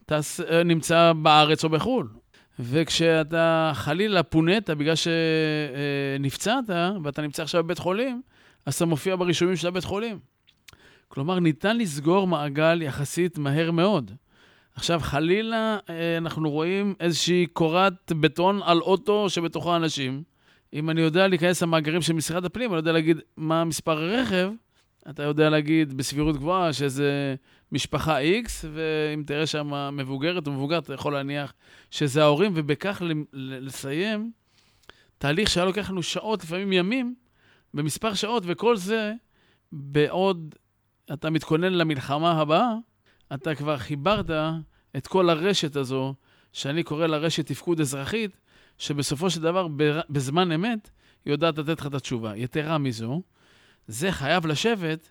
טס, 0.07 0.41
אה, 0.41 0.63
נמצא 0.63 1.13
בארץ 1.13 1.65
או 1.65 1.69
בחו"ל. 1.69 2.09
וכשאתה 2.59 3.73
חלילה 3.75 4.23
פונית 4.23 4.71
בגלל 4.71 4.95
שנפצעת, 4.95 6.65
ואתה 7.05 7.23
נמצא 7.23 7.43
עכשיו 7.43 7.65
בבית 7.65 7.79
חולים, 7.79 8.23
אז 8.67 8.75
אתה 8.75 8.85
מופיע 8.85 9.17
ברישומים 9.17 9.57
של 9.57 9.69
הבית 9.69 9.85
חולים. 9.85 10.19
כלומר, 11.09 11.39
ניתן 11.41 11.79
לסגור 11.79 12.27
מעגל 12.27 12.83
יחסית 12.83 13.39
מהר 13.39 13.71
מאוד. 13.71 14.11
עכשיו, 14.75 15.01
חלילה, 15.01 15.79
אה, 15.91 16.17
אנחנו 16.17 16.51
רואים 16.51 16.95
איזושהי 17.01 17.47
קורת 17.47 18.13
בטון 18.13 18.61
על 18.65 18.81
אוטו 18.81 19.31
שבתוכו 19.31 19.77
אנשים. 19.77 20.23
אם 20.73 20.91
אני 20.91 21.01
יודע 21.01 21.29
להיכנס 21.29 21.63
למאגרים 21.63 22.03
של 22.03 22.13
משרד 22.13 22.45
הפנים, 22.45 22.71
אני 22.71 22.77
יודע 22.77 22.93
להגיד 22.93 23.21
מה 23.37 23.65
מספר 23.65 23.99
הרכב, 24.03 24.51
אתה 25.11 25.23
יודע 25.23 25.51
להגיד 25.51 25.97
בסבירות 25.97 26.37
גבוהה 26.37 26.73
שזה 26.73 27.35
משפחה 27.75 28.23
X, 28.23 28.49
ואם 28.73 29.23
תראה 29.27 29.47
שם 29.47 29.97
מבוגרת 29.97 30.47
או 30.47 30.53
מבוגר, 30.53 30.79
אתה 30.79 30.95
יכול 30.95 31.13
להניח 31.13 31.53
שזה 31.91 32.23
ההורים, 32.23 32.53
ובכך 32.55 33.03
לסיים 33.33 34.33
תהליך 35.19 35.51
שהיה 35.51 35.67
לוקח 35.67 35.91
לנו 35.91 36.03
שעות, 36.03 36.45
לפעמים 36.45 36.73
ימים, 36.73 37.15
במספר 37.75 38.15
שעות, 38.15 38.43
וכל 38.47 38.77
זה 38.77 39.13
בעוד 39.73 40.55
אתה 41.13 41.31
מתכונן 41.31 41.73
למלחמה 41.73 42.41
הבאה, 42.41 42.75
אתה 43.35 43.55
כבר 43.55 43.79
חיברת 43.79 44.31
את 44.97 45.07
כל 45.07 45.31
הרשת 45.31 45.77
הזו, 45.77 46.15
שאני 46.53 46.83
קורא 46.83 47.07
לה 47.07 47.17
רשת 47.17 47.47
תפקוד 47.47 47.81
אזרחית, 47.81 48.37
שבסופו 48.79 49.31
של 49.31 49.43
דבר, 49.43 49.69
בזמן 50.09 50.53
אמת, 50.53 50.91
היא 51.25 51.33
יודעת 51.33 51.59
לתת 51.59 51.81
לך 51.81 51.87
את 51.87 51.95
התשובה. 51.95 52.37
יתרה 52.37 52.79
מזו, 52.79 53.23
זה 53.87 54.13
חייב 54.13 54.47
לשבת 54.47 55.11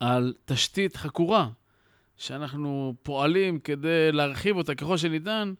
על 0.00 0.34
תשתית 0.44 0.96
חקורה, 0.96 1.48
שאנחנו 2.18 2.94
פועלים 3.02 3.58
כדי 3.58 4.12
להרחיב 4.12 4.56
אותה 4.56 4.74
ככל 4.74 4.96
שניתן, 4.96 5.52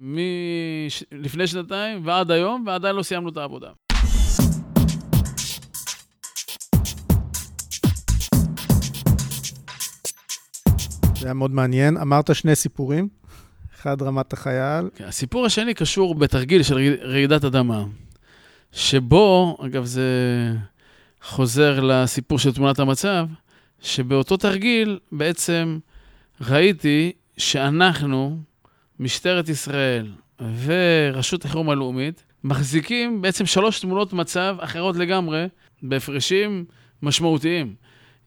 מלפני 0.00 1.46
שנתיים 1.46 2.06
ועד 2.06 2.30
היום, 2.30 2.64
ועדיין 2.66 2.96
לא 2.96 3.02
סיימנו 3.02 3.28
את 3.28 3.36
העבודה. 3.36 3.68
זה 11.16 11.26
היה 11.26 11.34
מאוד 11.34 11.50
מעניין. 11.50 11.96
אמרת 11.96 12.34
שני 12.34 12.54
סיפורים, 12.54 13.08
אחד 13.74 14.02
רמת 14.02 14.32
החייל. 14.32 14.90
כן, 14.94 15.04
הסיפור 15.04 15.46
השני 15.46 15.74
קשור 15.74 16.14
בתרגיל 16.14 16.62
של 16.62 16.98
רעידת 17.02 17.44
אדמה, 17.44 17.84
שבו, 18.72 19.56
אגב, 19.66 19.84
זה 19.84 20.10
חוזר 21.22 21.80
לסיפור 21.80 22.38
של 22.38 22.52
תמונת 22.52 22.78
המצב, 22.78 23.26
שבאותו 23.80 24.36
תרגיל 24.36 24.98
בעצם 25.12 25.78
ראיתי 26.40 27.12
שאנחנו 27.36 28.38
משטרת 29.00 29.48
ישראל 29.48 30.12
ורשות 30.64 31.44
החירום 31.44 31.70
הלאומית 31.70 32.24
מחזיקים 32.44 33.22
בעצם 33.22 33.46
שלוש 33.46 33.80
תמונות 33.80 34.12
מצב 34.12 34.56
אחרות 34.60 34.96
לגמרי, 34.96 35.46
בהפרשים 35.82 36.64
משמעותיים. 37.02 37.74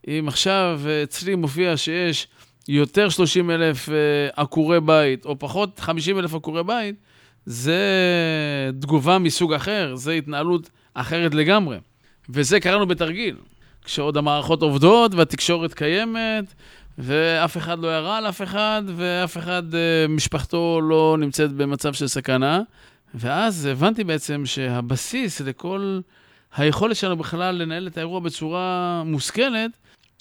אם 0.08 0.26
עכשיו 0.28 0.82
אצלי 1.04 1.36
מופיע 1.36 1.78
שיש 1.78 2.28
יותר 2.68 3.10
30 3.10 3.52
אלף 3.52 3.90
אה, 3.90 3.96
עקורי 4.36 4.82
בית, 4.82 5.26
או 5.26 5.40
פחות 5.40 5.80
50 5.80 6.20
אלף 6.20 6.34
עקורי 6.34 6.64
בית, 6.64 6.96
זה 7.46 7.82
תגובה 8.82 9.18
מסוג 9.18 9.54
אחר, 9.54 9.96
זה 9.96 10.12
התנהלות 10.12 10.70
אחרת 10.94 11.34
לגמרי. 11.34 11.78
וזה 12.30 12.60
קראנו 12.60 12.88
בתרגיל, 12.88 13.36
כשעוד 13.84 14.18
המערכות 14.18 14.62
עובדות 14.62 15.14
והתקשורת 15.14 15.74
קיימת, 15.74 16.54
ואף 16.98 17.58
אחד 17.58 17.80
לא 17.80 17.88
ירה 17.88 18.18
על 18.18 18.30
אף 18.30 18.42
אחד, 18.42 18.84
ואף 18.96 19.38
אחד, 19.38 19.76
אה, 19.76 20.08
משפחתו 20.10 20.82
לא 20.82 21.18
נמצאת 21.20 21.52
במצב 21.52 21.94
של 21.94 22.08
סכנה. 22.08 22.62
ואז 23.16 23.66
הבנתי 23.66 24.04
בעצם 24.04 24.46
שהבסיס 24.46 25.42
לכל 25.42 26.00
היכולת 26.56 26.96
שלנו 26.96 27.18
בכלל 27.18 27.56
לנהל 27.56 27.88
את 27.88 27.98
האירוע 27.98 28.20
בצורה 28.20 29.04
מושכלת, 29.06 29.72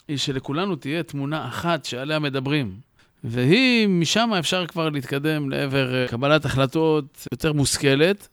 היא 0.09 0.17
שלכולנו 0.17 0.77
תהיה 0.77 1.03
תמונה 1.03 1.49
אחת 1.49 1.85
שעליה 1.85 2.19
מדברים. 2.19 2.81
והיא, 3.25 3.89
משם 3.89 4.31
אפשר 4.39 4.67
כבר 4.67 4.89
להתקדם 4.89 5.51
לעבר 5.51 5.95
אה, 5.95 6.09
קבלת 6.09 6.45
החלטות 6.45 7.27
יותר 7.33 7.53
מושכלת. 7.53 8.29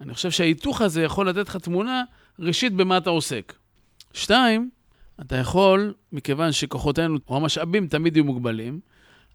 אני 0.00 0.14
חושב 0.14 0.30
שההיתוך 0.30 0.80
הזה 0.80 1.02
יכול 1.02 1.28
לתת 1.28 1.48
לך 1.48 1.56
תמונה, 1.56 2.02
ראשית, 2.38 2.72
במה 2.72 2.96
אתה 2.96 3.10
עוסק. 3.10 3.52
שתיים, 4.14 4.70
אתה 5.20 5.36
יכול, 5.36 5.94
מכיוון 6.12 6.52
שכוחותינו 6.52 7.18
או 7.28 7.36
המשאבים 7.36 7.86
תמיד 7.86 8.16
יהיו 8.16 8.24
מוגבלים, 8.24 8.80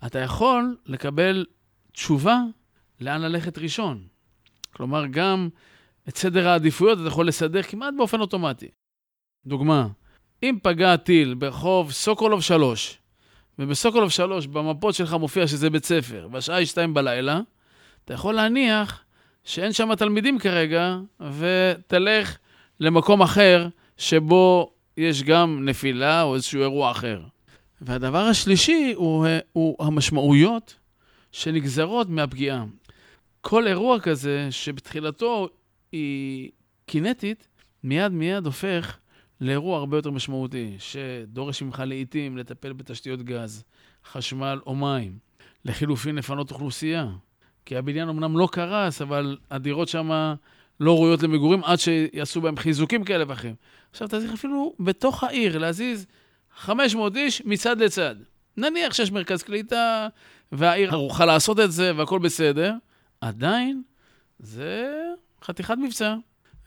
אתה 0.06 0.20
יכול 0.20 0.78
לקבל 0.86 1.46
תשובה 1.92 2.40
לאן 3.02 3.22
ללכת 3.22 3.58
ראשון. 3.58 4.08
כלומר, 4.74 5.06
גם 5.06 5.50
את 6.10 6.18
סדר 6.18 6.48
העדיפויות 6.48 7.00
אתה 7.00 7.08
יכול 7.08 7.28
לסדר 7.28 7.62
כמעט 7.62 7.94
באופן 7.98 8.22
אוטומטי. 8.22 8.68
דוגמה, 9.46 9.88
אם 10.44 10.58
פגע 10.64 10.96
טיל 10.96 11.34
ברחוב 11.34 11.92
סוקולוב 11.92 12.42
3, 12.42 12.98
ובסוקולוב 13.60 14.10
3 14.10 14.48
במפות 14.48 14.96
שלך 14.96 15.14
מופיע 15.14 15.48
שזה 15.48 15.70
בית 15.70 15.86
ספר, 15.86 16.28
והשעה 16.32 16.56
היא 16.56 16.68
2 16.68 16.94
בלילה, 16.94 17.40
אתה 18.06 18.14
יכול 18.14 18.36
להניח 18.36 19.04
שאין 19.44 19.74
שם 19.74 19.96
תלמידים 19.96 20.40
כרגע, 20.40 20.98
ותלך 21.40 22.38
למקום 22.80 23.22
אחר 23.22 23.68
שבו 23.98 24.75
יש 24.98 25.24
גם 25.24 25.66
נפילה 25.66 26.22
או 26.22 26.36
איזשהו 26.36 26.62
אירוע 26.62 26.92
אחר. 26.92 27.22
והדבר 27.82 28.18
השלישי 28.18 28.94
הוא, 28.96 29.28
הוא 29.54 29.86
המשמעויות 29.86 30.76
שנגזרות 31.32 32.10
מהפגיעה. 32.10 32.66
כל 33.42 33.68
אירוע 33.68 34.00
כזה 34.00 34.48
שבתחילתו 34.52 35.50
היא 35.92 36.52
קינטית, 36.86 37.48
מיד 37.84 38.12
מיד 38.12 38.46
הופך 38.46 38.98
לאירוע 39.42 39.78
הרבה 39.78 39.98
יותר 39.98 40.12
משמעותי, 40.12 40.76
שדורש 40.80 41.62
ממך 41.62 41.84
לעיתים 41.86 42.38
לטפל 42.38 42.74
בתשתיות 42.74 43.22
גז, 43.22 43.64
חשמל 44.12 44.60
או 44.66 44.76
מים, 44.76 45.18
לחילופין 45.66 46.16
לפנות 46.16 46.52
אוכלוסייה. 46.52 47.08
כי 47.66 47.78
הבניין 47.78 48.10
אמנם 48.10 48.38
לא 48.38 48.48
קרס, 48.52 49.02
אבל 49.02 49.38
הדירות 49.52 49.88
שם 49.88 50.36
לא 50.80 50.96
ראויות 50.96 51.24
למגורים 51.24 51.64
עד 51.64 51.80
שיעשו 51.80 52.42
בהם 52.42 52.58
חיזוקים 52.58 53.04
כאלה 53.04 53.24
ואחרים. 53.28 53.56
עכשיו, 53.92 54.08
אתה 54.08 54.20
צריך 54.20 54.34
אפילו 54.34 54.74
בתוך 54.80 55.24
העיר 55.24 55.58
להזיז 55.58 56.06
500 56.58 57.16
איש 57.16 57.42
מצד 57.46 57.82
לצד. 57.82 58.16
נניח 58.58 58.94
שיש 58.94 59.12
מרכז 59.12 59.44
קליטה, 59.44 60.08
והעיר 60.52 60.92
ערוכה 60.92 61.26
לעשות 61.26 61.60
את 61.60 61.72
זה 61.72 61.92
והכול 61.96 62.20
בסדר, 62.20 62.74
עדיין 63.22 63.84
זה 64.40 64.94
חתיכת 65.44 65.78
מבצע. 65.78 66.16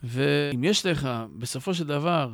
ואם 0.03 0.65
יש 0.65 0.87
לך 0.87 1.09
בסופו 1.39 1.75
של 1.75 1.87
דבר 1.87 2.33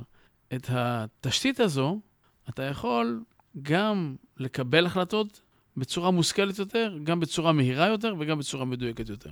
את 0.55 0.67
התשתית 0.71 1.61
הזו, 1.61 2.01
אתה 2.49 2.63
יכול 2.63 3.23
גם 3.63 4.17
לקבל 4.37 4.87
החלטות 4.87 5.41
בצורה 5.77 6.11
מושכלת 6.11 6.59
יותר, 6.59 6.99
גם 7.05 7.21
בצורה 7.21 7.53
מהירה 7.53 7.87
יותר 7.87 8.15
וגם 8.19 8.39
בצורה 8.39 8.65
מדויקת 8.65 9.09
יותר. 9.09 9.31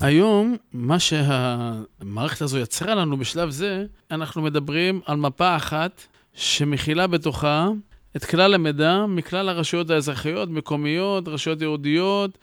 היום, 0.00 0.56
מה 0.72 0.98
שהמערכת 0.98 2.42
הזו 2.42 2.58
יצרה 2.58 2.94
לנו 2.94 3.16
בשלב 3.16 3.50
זה, 3.50 3.86
אנחנו 4.10 4.42
מדברים 4.42 5.00
על 5.06 5.16
מפה 5.16 5.56
אחת 5.56 6.06
שמכילה 6.34 7.06
בתוכה 7.06 7.68
את 8.16 8.24
כלל 8.24 8.54
המידע 8.54 9.06
מכלל 9.08 9.48
הרשויות 9.48 9.90
האזרחיות, 9.90 10.50
מקומיות, 10.50 11.28
רשויות 11.28 11.62
יהודיות, 11.62 12.38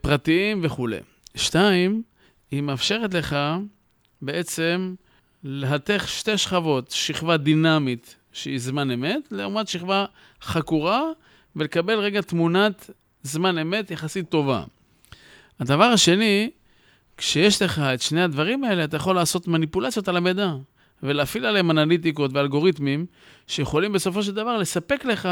פרטיים 0.00 0.60
וכולי. 0.62 0.98
שתיים, 1.34 2.02
היא 2.50 2.62
מאפשרת 2.62 3.14
לך 3.14 3.36
בעצם 4.22 4.94
להתך 5.44 6.08
שתי 6.08 6.38
שכבות, 6.38 6.90
שכבה 6.90 7.36
דינמית 7.36 8.16
שהיא 8.32 8.58
זמן 8.58 8.90
אמת, 8.90 9.28
לעומת 9.30 9.68
שכבה 9.68 10.04
חקורה, 10.42 11.02
ולקבל 11.56 11.98
רגע 11.98 12.20
תמונת 12.20 12.90
זמן 13.22 13.58
אמת 13.58 13.90
יחסית 13.90 14.28
טובה. 14.28 14.64
הדבר 15.60 15.84
השני, 15.84 16.50
כשיש 17.18 17.62
לך 17.62 17.78
את 17.78 18.02
שני 18.02 18.22
הדברים 18.22 18.64
האלה, 18.64 18.84
אתה 18.84 18.96
יכול 18.96 19.14
לעשות 19.14 19.48
מניפולציות 19.48 20.08
על 20.08 20.16
המידע, 20.16 20.52
ולהפעיל 21.02 21.46
עליהם 21.46 21.70
אנליטיקות 21.70 22.30
ואלגוריתמים, 22.34 23.06
שיכולים 23.46 23.92
בסופו 23.92 24.22
של 24.22 24.32
דבר 24.34 24.56
לספק 24.56 25.04
לך 25.04 25.28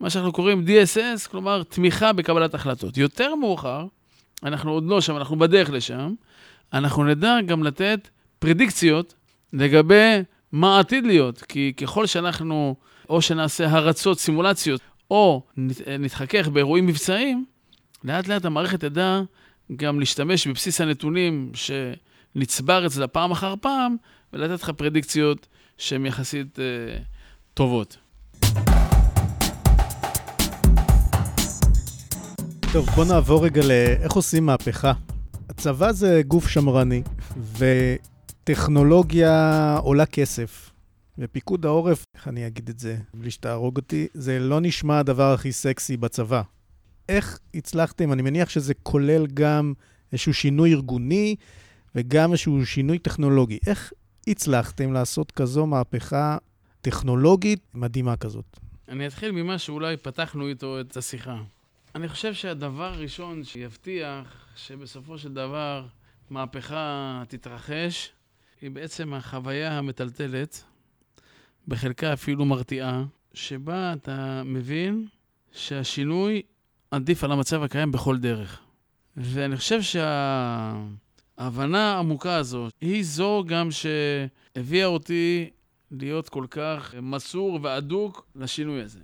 מה 0.00 0.10
שאנחנו 0.10 0.32
קוראים 0.32 0.64
DSS, 0.66 1.28
כלומר 1.30 1.62
תמיכה 1.62 2.12
בקבלת 2.12 2.54
החלטות. 2.54 2.96
יותר 2.96 3.34
מאוחר, 3.34 3.86
אנחנו 4.42 4.72
עוד 4.72 4.84
לא 4.86 5.00
שם, 5.00 5.16
אנחנו 5.16 5.38
בדרך 5.38 5.70
לשם, 5.70 6.14
אנחנו 6.72 7.04
נדע 7.04 7.36
גם 7.46 7.62
לתת 7.62 8.08
פרדיקציות 8.38 9.14
לגבי 9.52 10.22
מה 10.52 10.78
עתיד 10.78 11.06
להיות, 11.06 11.42
כי 11.42 11.72
ככל 11.76 12.06
שאנחנו 12.06 12.76
או 13.08 13.22
שנעשה 13.22 13.70
הרצות, 13.70 14.18
סימולציות, 14.18 14.80
או 15.10 15.42
נתחכך 15.98 16.48
באירועים 16.48 16.86
מבצעיים, 16.86 17.44
לאט 18.04 18.28
לאט 18.28 18.44
המערכת 18.44 18.80
תדע 18.80 19.20
גם 19.76 20.00
להשתמש 20.00 20.46
בבסיס 20.46 20.80
הנתונים 20.80 21.52
שנצבר 21.54 22.86
אצלה 22.86 23.06
פעם 23.06 23.30
אחר 23.30 23.54
פעם, 23.60 23.96
ולתת 24.32 24.62
לך 24.62 24.70
פרדיקציות 24.70 25.46
שהן 25.78 26.06
יחסית 26.06 26.58
אה, 26.58 26.64
טובות. 27.54 27.96
טוב, 32.72 32.86
בוא 32.96 33.04
נעבור 33.04 33.44
רגע 33.44 33.62
לאיך 33.66 34.12
עושים 34.12 34.46
מהפכה. 34.46 34.92
הצבא 35.48 35.92
זה 35.92 36.22
גוף 36.28 36.48
שמרני, 36.48 37.02
וטכנולוגיה 38.42 39.76
עולה 39.82 40.06
כסף. 40.06 40.70
ופיקוד 41.18 41.66
העורף, 41.66 42.04
איך 42.16 42.28
אני 42.28 42.46
אגיד 42.46 42.68
את 42.68 42.78
זה 42.78 42.96
בלי 43.14 43.30
שתהרוג 43.30 43.76
אותי, 43.76 44.06
זה 44.14 44.38
לא 44.38 44.60
נשמע 44.60 44.98
הדבר 44.98 45.32
הכי 45.32 45.52
סקסי 45.52 45.96
בצבא. 45.96 46.42
איך 47.08 47.38
הצלחתם, 47.54 48.12
אני 48.12 48.22
מניח 48.22 48.48
שזה 48.48 48.74
כולל 48.74 49.26
גם 49.26 49.72
איזשהו 50.12 50.34
שינוי 50.34 50.72
ארגוני 50.74 51.36
וגם 51.94 52.32
איזשהו 52.32 52.66
שינוי 52.66 52.98
טכנולוגי. 52.98 53.58
איך 53.66 53.92
הצלחתם 54.28 54.92
לעשות 54.92 55.32
כזו 55.32 55.66
מהפכה 55.66 56.38
טכנולוגית 56.80 57.60
מדהימה 57.74 58.16
כזאת? 58.16 58.44
אני 58.88 59.06
אתחיל 59.06 59.30
ממה 59.30 59.58
שאולי 59.58 59.96
פתחנו 59.96 60.48
איתו 60.48 60.80
את 60.80 60.96
השיחה. 60.96 61.42
אני 61.94 62.08
חושב 62.08 62.34
שהדבר 62.34 62.84
הראשון 62.94 63.44
שיבטיח 63.44 64.46
שבסופו 64.56 65.18
של 65.18 65.32
דבר 65.34 65.86
מהפכה 66.30 67.22
תתרחש, 67.28 68.12
היא 68.60 68.70
בעצם 68.70 69.14
החוויה 69.14 69.78
המטלטלת, 69.78 70.62
בחלקה 71.68 72.12
אפילו 72.12 72.44
מרתיעה, 72.44 73.04
שבה 73.34 73.92
אתה 73.92 74.42
מבין 74.44 75.06
שהשינוי 75.52 76.42
עדיף 76.94 77.24
על 77.24 77.32
המצב 77.32 77.62
הקיים 77.62 77.92
בכל 77.92 78.18
דרך. 78.18 78.60
ואני 79.16 79.56
חושב 79.56 79.80
שההבנה 81.38 81.94
העמוקה 81.94 82.36
הזו 82.36 82.68
היא 82.80 83.04
זו 83.04 83.44
גם 83.46 83.68
שהביאה 83.70 84.86
אותי 84.86 85.50
להיות 85.90 86.28
כל 86.28 86.46
כך 86.50 86.94
מסור 87.02 87.58
ואדוק 87.62 88.26
לשינוי 88.36 88.82
הזה. 88.82 88.98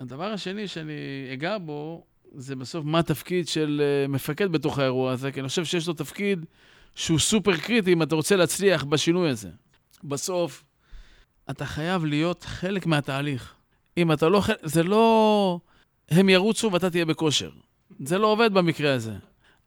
הדבר 0.00 0.32
השני 0.32 0.68
שאני 0.68 0.92
אגע 1.32 1.58
בו 1.58 2.04
זה 2.34 2.56
בסוף 2.56 2.84
מה 2.84 2.98
התפקיד 2.98 3.48
של 3.48 3.82
אה, 3.84 4.08
מפקד 4.08 4.52
בתוך 4.52 4.78
האירוע 4.78 5.12
הזה, 5.12 5.32
כי 5.32 5.40
אני 5.40 5.48
חושב 5.48 5.64
שיש 5.64 5.88
לו 5.88 5.94
תפקיד 5.94 6.46
שהוא 6.94 7.18
סופר 7.18 7.56
קריטי 7.56 7.92
אם 7.92 8.02
אתה 8.02 8.14
רוצה 8.14 8.36
להצליח 8.36 8.84
בשינוי 8.84 9.30
הזה. 9.30 9.50
בסוף, 10.04 10.64
אתה 11.50 11.66
חייב 11.66 12.04
להיות 12.04 12.44
חלק 12.44 12.86
מהתהליך. 12.86 13.54
אם 13.96 14.12
אתה 14.12 14.28
לא 14.28 14.40
חלק, 14.40 14.56
זה 14.62 14.82
לא 14.82 15.60
הם 16.10 16.28
ירוצו 16.28 16.72
ואתה 16.72 16.90
תהיה 16.90 17.04
בכושר. 17.04 17.50
זה 18.04 18.18
לא 18.18 18.26
עובד 18.26 18.54
במקרה 18.54 18.94
הזה. 18.94 19.14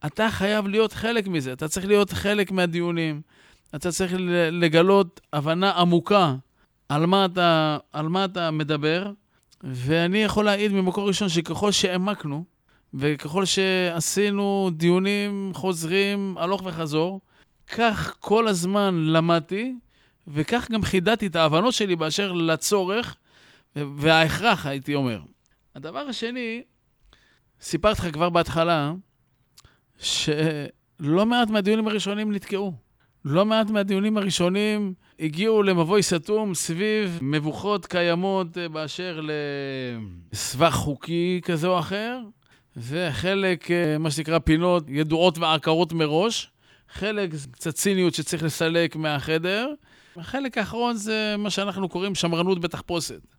אתה 0.05 0.31
חייב 0.31 0.67
להיות 0.67 0.93
חלק 0.93 1.27
מזה, 1.27 1.53
אתה 1.53 1.67
צריך 1.67 1.85
להיות 1.85 2.11
חלק 2.11 2.51
מהדיונים, 2.51 3.21
אתה 3.75 3.91
צריך 3.91 4.13
לגלות 4.51 5.21
הבנה 5.33 5.71
עמוקה 5.71 6.35
על 6.89 7.05
מה 7.05 7.25
אתה, 7.25 7.77
על 7.93 8.07
מה 8.07 8.25
אתה 8.25 8.51
מדבר, 8.51 9.11
ואני 9.63 10.17
יכול 10.17 10.45
להעיד 10.45 10.71
ממקור 10.71 11.07
ראשון 11.07 11.29
שככל 11.29 11.71
שהעמקנו, 11.71 12.43
וככל 12.93 13.45
שעשינו 13.45 14.69
דיונים 14.73 15.51
חוזרים 15.53 16.35
הלוך 16.39 16.61
וחזור, 16.65 17.21
כך 17.67 18.15
כל 18.19 18.47
הזמן 18.47 19.03
למדתי, 19.05 19.75
וכך 20.27 20.71
גם 20.71 20.83
חידדתי 20.83 21.27
את 21.27 21.35
ההבנות 21.35 21.73
שלי 21.73 21.95
באשר 21.95 22.31
לצורך 22.31 23.15
וההכרח, 23.75 24.65
הייתי 24.65 24.95
אומר. 24.95 25.19
הדבר 25.79 25.99
השני, 25.99 26.61
סיפרתי 27.61 28.01
לך 28.01 28.13
כבר 28.13 28.29
בהתחלה, 28.29 28.93
שלא 29.97 31.25
מעט 31.25 31.49
מהדיונים 31.49 31.87
הראשונים 31.87 32.31
נתקעו. 32.31 32.73
לא 33.25 33.45
מעט 33.45 33.69
מהדיונים 33.69 34.17
הראשונים 34.17 34.93
הגיעו 35.19 35.63
למבוי 35.63 36.03
סתום 36.03 36.53
סביב 36.53 37.19
מבוכות 37.21 37.85
קיימות 37.85 38.57
אה, 38.57 38.69
באשר 38.69 39.21
לסבך 40.33 40.73
חוקי 40.73 41.41
כזה 41.43 41.67
או 41.67 41.79
אחר, 41.79 42.19
וחלק, 42.77 43.71
אה, 43.71 43.97
מה 43.97 44.11
שנקרא, 44.11 44.39
פינות 44.39 44.83
ידועות 44.87 45.37
ועקרות 45.37 45.93
מראש, 45.93 46.51
חלק 46.89 47.29
קצת 47.51 47.73
ציניות 47.73 48.13
שצריך 48.13 48.43
לסלק 48.43 48.95
מהחדר, 48.95 49.73
החלק 50.17 50.57
האחרון 50.57 50.95
זה 50.95 51.35
מה 51.37 51.49
שאנחנו 51.49 51.89
קוראים 51.89 52.15
שמרנות 52.15 52.61
בתחפושת. 52.61 53.38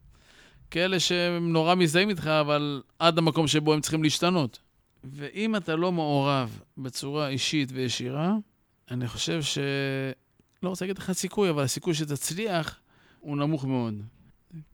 כאלה 0.70 1.00
שהם 1.00 1.52
נורא 1.52 1.74
מזדהים 1.74 2.08
איתך, 2.08 2.26
אבל 2.26 2.82
עד 2.98 3.18
המקום 3.18 3.46
שבו 3.46 3.74
הם 3.74 3.80
צריכים 3.80 4.02
להשתנות. 4.02 4.58
ואם 5.04 5.56
אתה 5.56 5.76
לא 5.76 5.92
מעורב 5.92 6.60
בצורה 6.78 7.28
אישית 7.28 7.68
וישירה, 7.72 8.34
אני 8.90 9.08
חושב 9.08 9.42
ש... 9.42 9.58
לא 10.62 10.68
רוצה 10.68 10.84
להגיד 10.84 10.98
לך 10.98 11.12
סיכוי, 11.12 11.50
אבל 11.50 11.62
הסיכוי 11.62 11.94
שתצליח 11.94 12.80
הוא 13.20 13.36
נמוך 13.36 13.64
מאוד. 13.64 13.94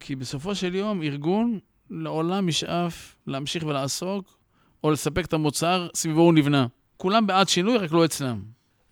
כי 0.01 0.17
בסופו 0.17 0.55
של 0.55 0.75
יום, 0.75 1.03
ארגון 1.03 1.59
לעולם 1.91 2.49
ישאף 2.49 3.17
להמשיך 3.27 3.65
ולעסוק, 3.67 4.39
או 4.85 4.91
לספק 4.91 5.25
את 5.25 5.33
המוצר 5.33 5.89
סביבו 5.95 6.21
הוא 6.21 6.35
נבנה. 6.35 6.67
כולם 6.97 7.27
בעד 7.27 7.49
שינוי, 7.49 7.79
רק 7.79 7.93
לא 7.93 8.05
אצלם. 8.05 8.43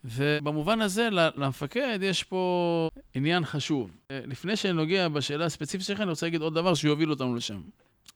ובמובן 0.05 0.81
הזה, 0.81 1.09
למפקד 1.11 1.99
יש 2.01 2.23
פה 2.23 2.89
עניין 3.13 3.45
חשוב. 3.45 3.91
לפני 4.09 4.55
שאני 4.55 4.73
נוגע 4.73 5.07
בשאלה 5.07 5.45
הספציפית 5.45 5.87
שלך, 5.87 6.01
אני 6.01 6.09
רוצה 6.09 6.25
להגיד 6.25 6.41
עוד 6.41 6.53
דבר 6.53 6.73
שיוביל 6.73 7.11
אותנו 7.11 7.35
לשם. 7.35 7.61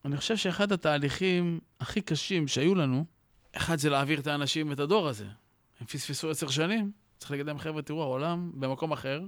אני 0.05 0.17
חושב 0.17 0.37
שאחד 0.37 0.71
התהליכים 0.71 1.59
הכי 1.79 2.01
קשים 2.01 2.47
שהיו 2.47 2.75
לנו, 2.75 3.05
אחד 3.53 3.77
זה 3.77 3.89
להעביר 3.89 4.19
את 4.19 4.27
האנשים 4.27 4.69
ואת 4.69 4.79
הדור 4.79 5.07
הזה. 5.07 5.25
הם 5.79 5.87
פספסו 5.87 6.29
עשר 6.29 6.47
שנים, 6.47 6.91
צריך 7.17 7.31
להגיד 7.31 7.45
להם, 7.45 7.59
חבר'ה, 7.59 7.81
תראו, 7.81 8.03
העולם 8.03 8.51
במקום 8.53 8.91
אחר, 8.91 9.21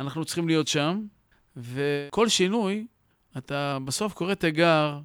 אנחנו 0.00 0.24
צריכים 0.24 0.48
להיות 0.48 0.68
שם, 0.68 1.02
וכל 1.56 2.28
שינוי, 2.28 2.86
אתה 3.38 3.78
בסוף 3.84 4.12
קורא 4.12 4.34
תיגר 4.34 5.00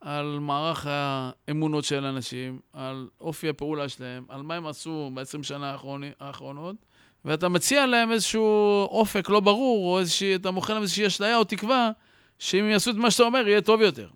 על 0.00 0.38
מערך 0.40 0.86
האמונות 0.90 1.84
של 1.84 2.04
אנשים, 2.04 2.58
על 2.72 3.08
אופי 3.20 3.48
הפעולה 3.48 3.88
שלהם, 3.88 4.24
על 4.28 4.42
מה 4.42 4.54
הם 4.54 4.66
עשו 4.66 5.10
ב-20 5.14 5.42
שנה 5.42 5.76
האחרונות, 6.20 6.76
ואתה 7.24 7.48
מציע 7.48 7.86
להם 7.86 8.12
איזשהו 8.12 8.84
אופק 8.84 9.28
לא 9.28 9.40
ברור, 9.40 9.92
או 9.92 9.98
איזושהי, 9.98 10.34
אתה 10.34 10.50
מוכר 10.50 10.74
להם 10.74 10.82
איזושהי 10.82 11.06
אשליה 11.06 11.36
או 11.36 11.44
תקווה, 11.44 11.90
שאם 12.38 12.64
הם 12.64 12.70
יעשו 12.70 12.90
את 12.90 12.96
מה 12.96 13.10
שאתה 13.10 13.22
אומר, 13.22 13.48
יהיה 13.48 13.60
טוב 13.60 13.80
יותר. 13.80 14.08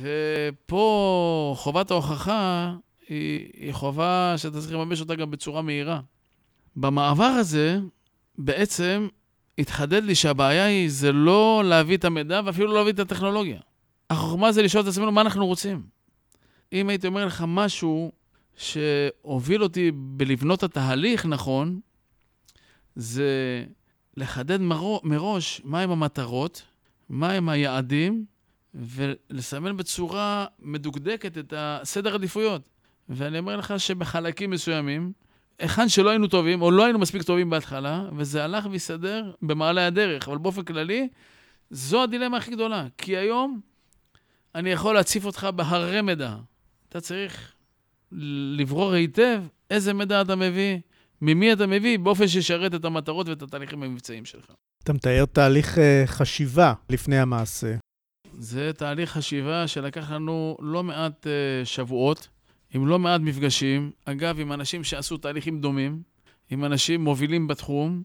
ופה 0.00 1.54
חובת 1.58 1.90
ההוכחה 1.90 2.74
היא, 3.08 3.50
היא 3.56 3.72
חובה 3.72 4.34
שאתה 4.36 4.60
צריך 4.60 4.72
לממש 4.72 5.00
אותה 5.00 5.14
גם 5.14 5.30
בצורה 5.30 5.62
מהירה. 5.62 6.00
במעבר 6.76 7.24
הזה, 7.24 7.78
בעצם 8.38 9.08
התחדד 9.58 10.04
לי 10.04 10.14
שהבעיה 10.14 10.64
היא, 10.64 10.90
זה 10.90 11.12
לא 11.12 11.62
להביא 11.64 11.96
את 11.96 12.04
המידע 12.04 12.40
ואפילו 12.44 12.66
לא 12.66 12.74
להביא 12.74 12.92
את 12.92 12.98
הטכנולוגיה. 12.98 13.60
החוכמה 14.10 14.52
זה 14.52 14.62
לשאול 14.62 14.82
את 14.82 14.88
עצמנו 14.88 15.12
מה 15.12 15.20
אנחנו 15.20 15.46
רוצים. 15.46 15.82
אם 16.72 16.88
הייתי 16.88 17.06
אומר 17.06 17.26
לך 17.26 17.44
משהו 17.48 18.12
שהוביל 18.56 19.62
אותי 19.62 19.90
בלבנות 19.94 20.62
התהליך 20.62 21.26
נכון, 21.26 21.80
זה 22.96 23.64
לחדד 24.16 24.60
מראש 25.04 25.60
מהם 25.64 25.90
המטרות, 25.90 26.62
מהם 27.10 27.48
היעדים, 27.48 28.24
ולסמן 28.74 29.76
בצורה 29.76 30.46
מדוקדקת 30.58 31.38
את 31.38 31.54
הסדר 31.56 32.14
עדיפויות. 32.14 32.68
ואני 33.08 33.38
אומר 33.38 33.56
לך 33.56 33.74
שבחלקים 33.78 34.50
מסוימים, 34.50 35.12
היכן 35.58 35.88
שלא 35.88 36.10
היינו 36.10 36.26
טובים, 36.26 36.62
או 36.62 36.70
לא 36.70 36.84
היינו 36.84 36.98
מספיק 36.98 37.22
טובים 37.22 37.50
בהתחלה, 37.50 38.04
וזה 38.16 38.44
הלך 38.44 38.66
והסתדר 38.70 39.32
במעלה 39.42 39.86
הדרך, 39.86 40.28
אבל 40.28 40.38
באופן 40.38 40.62
כללי, 40.62 41.08
זו 41.70 42.02
הדילמה 42.02 42.36
הכי 42.36 42.50
גדולה. 42.50 42.86
כי 42.98 43.16
היום 43.16 43.60
אני 44.54 44.70
יכול 44.70 44.94
להציף 44.94 45.24
אותך 45.24 45.48
בהררי 45.56 46.00
מידע. 46.00 46.36
אתה 46.88 47.00
צריך 47.00 47.52
לברור 48.12 48.92
היטב 48.92 49.42
איזה 49.70 49.92
מידע 49.94 50.20
אתה 50.22 50.36
מביא, 50.36 50.78
ממי 51.22 51.52
אתה 51.52 51.66
מביא, 51.66 51.98
באופן 51.98 52.28
שישרת 52.28 52.74
את 52.74 52.84
המטרות 52.84 53.28
ואת 53.28 53.42
התהליכים 53.42 53.82
המבצעיים 53.82 54.24
שלך. 54.24 54.46
אתה 54.84 54.92
מתאר 54.92 55.24
תהליך 55.32 55.74
uh, 55.74 55.80
חשיבה 56.06 56.72
לפני 56.88 57.18
המעשה. 57.18 57.74
זה 58.38 58.72
תהליך 58.76 59.10
חשיבה 59.10 59.68
שלקח 59.68 60.10
לנו 60.10 60.56
לא 60.60 60.82
מעט 60.82 61.26
uh, 61.26 61.66
שבועות, 61.66 62.28
עם 62.74 62.86
לא 62.86 62.98
מעט 62.98 63.20
מפגשים. 63.20 63.90
אגב, 64.04 64.40
עם 64.40 64.52
אנשים 64.52 64.84
שעשו 64.84 65.16
תהליכים 65.16 65.60
דומים, 65.60 66.02
עם 66.50 66.64
אנשים 66.64 67.04
מובילים 67.04 67.46
בתחום, 67.46 68.02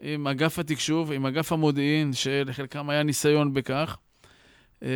עם 0.00 0.26
אגף 0.26 0.58
התקשוב, 0.58 1.12
עם 1.12 1.26
אגף 1.26 1.52
המודיעין, 1.52 2.12
שלחלקם 2.12 2.90
היה 2.90 3.02
ניסיון 3.02 3.54
בכך. 3.54 3.96
אה, 4.82 4.88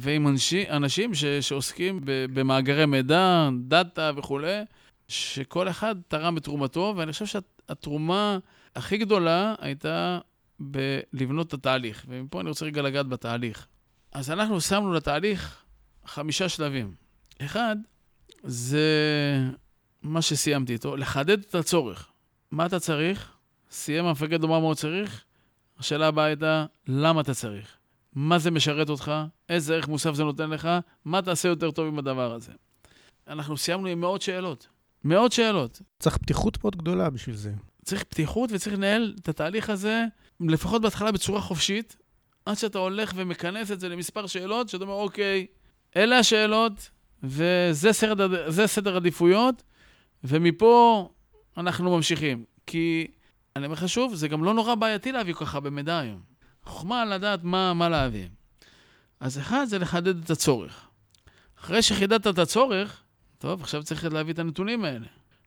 ועם 0.00 0.28
אנשי, 0.28 0.64
אנשים 0.70 1.14
ש, 1.14 1.24
שעוסקים 1.24 2.00
במאגרי 2.04 2.86
מידע, 2.86 3.48
דאטה 3.60 4.10
וכולי, 4.16 4.60
שכל 5.08 5.68
אחד 5.68 5.96
תרם 6.08 6.36
את 6.36 6.44
תרומתו, 6.44 6.94
ואני 6.96 7.12
חושב 7.12 7.26
שהתרומה 7.26 8.38
הכי 8.76 8.98
גדולה 8.98 9.54
הייתה 9.58 10.18
בלבנות 10.60 11.48
את 11.48 11.52
התהליך. 11.54 12.04
ומפה 12.08 12.40
אני 12.40 12.48
רוצה 12.48 12.66
רגע 12.66 12.82
לגעת 12.82 13.08
בתהליך. 13.08 13.66
אז 14.12 14.30
אנחנו 14.30 14.60
שמנו 14.60 14.92
לתהליך 14.92 15.62
חמישה 16.06 16.48
שלבים. 16.48 16.94
אחד, 17.40 17.76
זה 18.42 18.88
מה 20.02 20.22
שסיימתי 20.22 20.72
איתו, 20.72 20.96
לחדד 20.96 21.40
את 21.40 21.54
הצורך. 21.54 22.08
מה 22.50 22.66
אתה 22.66 22.80
צריך? 22.80 23.32
סיים 23.70 24.04
המפקד 24.04 24.42
לומר 24.42 24.58
מה 24.58 24.66
הוא 24.66 24.74
צריך? 24.74 25.24
השאלה 25.78 26.06
הבאה 26.06 26.24
הייתה, 26.24 26.66
למה 26.86 27.20
אתה 27.20 27.34
צריך? 27.34 27.76
מה 28.16 28.38
זה 28.38 28.50
משרת 28.50 28.88
אותך, 28.88 29.12
איזה 29.48 29.74
ערך 29.74 29.88
מוסף 29.88 30.14
זה 30.14 30.24
נותן 30.24 30.50
לך, 30.50 30.68
מה 31.04 31.22
תעשה 31.22 31.48
יותר 31.48 31.70
טוב 31.70 31.86
עם 31.86 31.98
הדבר 31.98 32.32
הזה. 32.32 32.52
אנחנו 33.28 33.56
סיימנו 33.56 33.86
עם 33.86 34.00
מאות 34.00 34.22
שאלות. 34.22 34.66
מאות 35.04 35.32
שאלות. 35.32 35.82
צריך 35.98 36.16
פתיחות 36.16 36.64
מאוד 36.64 36.76
גדולה 36.76 37.10
בשביל 37.10 37.36
זה. 37.36 37.52
צריך 37.84 38.04
פתיחות 38.04 38.52
וצריך 38.52 38.76
לנהל 38.76 39.14
את 39.20 39.28
התהליך 39.28 39.70
הזה, 39.70 40.04
לפחות 40.40 40.82
בהתחלה 40.82 41.12
בצורה 41.12 41.40
חופשית, 41.40 41.96
עד 42.46 42.54
שאתה 42.54 42.78
הולך 42.78 43.12
ומכנס 43.16 43.70
את 43.70 43.80
זה 43.80 43.88
למספר 43.88 44.26
שאלות, 44.26 44.68
שאתה 44.68 44.84
אומר, 44.84 44.94
אוקיי, 44.94 45.46
אלה 45.96 46.18
השאלות, 46.18 46.90
וזה 47.22 47.92
סדר, 47.92 48.52
סדר 48.66 48.96
עדיפויות, 48.96 49.62
ומפה 50.24 51.08
אנחנו 51.56 51.96
ממשיכים. 51.96 52.44
כי, 52.66 53.06
אני 53.56 53.66
אומר 53.66 53.74
לך 53.74 53.88
שוב, 53.88 54.14
זה 54.14 54.28
גם 54.28 54.44
לא 54.44 54.54
נורא 54.54 54.74
בעייתי 54.74 55.12
להביא 55.12 55.34
ככה 55.34 55.60
במידע 55.60 55.98
היום. 55.98 56.35
חוכמה 56.66 57.04
לדעת 57.04 57.40
מה, 57.42 57.74
מה 57.74 57.88
להביא. 57.88 58.28
אז 59.20 59.38
אחד 59.38 59.64
זה 59.64 59.78
לחדד 59.78 60.24
את 60.24 60.30
הצורך. 60.30 60.88
אחרי 61.60 61.82
שחידדת 61.82 62.26
את 62.26 62.38
הצורך, 62.38 63.02
טוב, 63.38 63.60
עכשיו 63.60 63.82
צריך 63.82 64.04
להביא 64.04 64.32
את 64.32 64.38
הנתונים 64.38 64.84
האלה. 64.84 65.06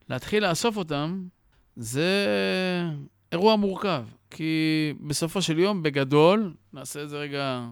להתחיל 0.10 0.50
לאסוף 0.50 0.78
אותם, 0.78 1.28
זה 1.76 2.28
אירוע 3.32 3.56
מורכב. 3.56 4.06
כי 4.30 4.94
בסופו 5.08 5.42
של 5.42 5.60
יום, 5.60 5.84
בגדול, 5.84 6.54
נעשה 6.74 7.04
את 7.04 7.10
זה 7.10 7.18
רגע 7.18 7.68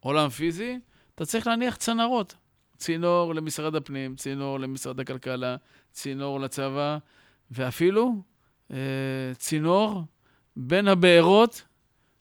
עולם 0.00 0.28
פיזי, 0.28 0.78
אתה 1.14 1.24
צריך 1.24 1.46
להניח 1.46 1.76
צנרות. 1.76 2.34
צינור 2.76 3.34
למשרד 3.34 3.74
הפנים, 3.74 4.16
צינור 4.16 4.60
למשרד 4.60 5.00
הכלכלה, 5.00 5.56
צינור 5.92 6.40
לצבא, 6.40 6.98
ואפילו 7.50 8.22
אה, 8.70 8.76
צינור 9.36 10.02
בין 10.56 10.88
הבארות 10.88 11.62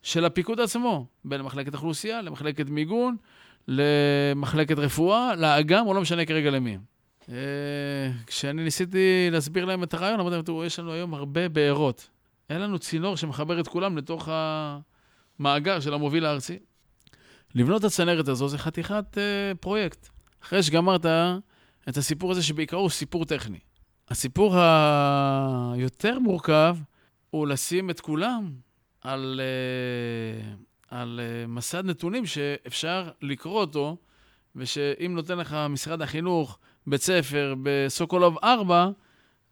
של 0.03 0.25
הפיקוד 0.25 0.59
עצמו, 0.59 1.05
בין 1.25 1.41
מחלקת 1.41 1.73
אוכלוסייה 1.73 2.21
למחלקת 2.21 2.69
מיגון, 2.69 3.17
למחלקת 3.67 4.77
רפואה, 4.77 5.35
לאג"ם, 5.35 5.83
או 5.87 5.93
לא 5.93 6.01
משנה 6.01 6.25
כרגע 6.25 6.51
למי. 6.51 6.77
אה, 7.29 7.35
כשאני 8.27 8.63
ניסיתי 8.63 9.27
להסביר 9.31 9.65
להם 9.65 9.83
את 9.83 9.93
הרעיון, 9.93 10.19
אמרתי 10.19 10.35
להם, 10.35 10.45
תראו, 10.45 10.65
יש 10.65 10.79
לנו 10.79 10.91
היום 10.91 11.13
הרבה 11.13 11.49
בארות. 11.49 12.09
אין 12.49 12.61
לנו 12.61 12.79
צינור 12.79 13.17
שמחבר 13.17 13.59
את 13.59 13.67
כולם 13.67 13.97
לתוך 13.97 14.29
המאגר 15.39 15.79
של 15.79 15.93
המוביל 15.93 16.25
הארצי. 16.25 16.59
לבנות 17.55 17.79
את 17.79 17.85
הצנרת 17.85 18.27
הזו 18.27 18.47
זה 18.47 18.57
חתיכת 18.57 19.05
uh, 19.17 19.57
פרויקט. 19.57 20.09
אחרי 20.43 20.63
שגמרת 20.63 21.05
את 21.89 21.97
הסיפור 21.97 22.31
הזה, 22.31 22.43
שבעיקרו 22.43 22.81
הוא 22.81 22.89
סיפור 22.89 23.25
טכני. 23.25 23.59
הסיפור 24.09 24.55
היותר 25.73 26.19
מורכב 26.19 26.77
הוא 27.29 27.47
לשים 27.47 27.89
את 27.89 27.99
כולם 27.99 28.51
על, 29.03 29.41
uh, 29.41 30.95
על 30.95 31.19
אה, 31.23 31.47
מסד 31.47 31.85
נתונים 31.85 32.25
שאפשר 32.25 33.09
לקרוא 33.21 33.61
אותו, 33.61 33.97
ושאם 34.55 35.15
נותן 35.15 35.37
לך 35.37 35.57
משרד 35.69 36.01
החינוך 36.01 36.59
בית 36.87 37.01
ספר 37.01 37.55
בסוקולוב 37.63 38.37
4, 38.43 38.89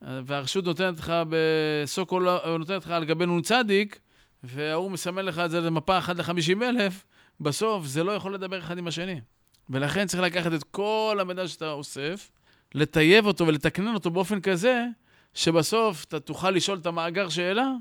והרשות 0.02 0.66
נותנת 0.66 1.00
לך 1.00 1.14
בסוקולוב, 1.30 2.40
נותנת 2.60 2.86
לך 2.86 2.92
על 2.92 3.06
גבי 3.06 3.26
נ"צ, 3.26 3.52
וההוא 4.44 4.92
מסמן 4.92 5.26
לך 5.26 5.40
את 5.40 5.52
זה 5.52 5.62
למפה 5.62 5.98
1 5.98 6.16
ל-50 6.16 6.64
אלף, 6.64 7.06
בסוף 7.40 7.86
זה 7.86 8.04
לא 8.04 8.12
יכול 8.12 8.34
לדבר 8.34 8.60
אחד 8.60 8.78
עם 8.78 8.88
השני. 8.88 9.22
ולכן 9.70 10.08
צריך 10.08 10.24
לקחת 10.24 10.54
את 10.54 10.64
כל 10.64 11.18
המידע 11.22 11.48
שאתה 11.48 11.72
אוסף, 11.72 12.32
לטייב 12.76 13.26
אותו 13.26 13.48
ולתקנן 13.48 13.94
אותו 13.94 14.12
באופן 14.12 14.42
כזה, 14.42 14.86
שבסוף 15.34 16.06
אתה 16.06 16.20
תוכל 16.20 16.52
לשאול 16.52 16.78
את 16.78 16.86
המאגר 16.86 17.30
שאלה, 17.30 17.72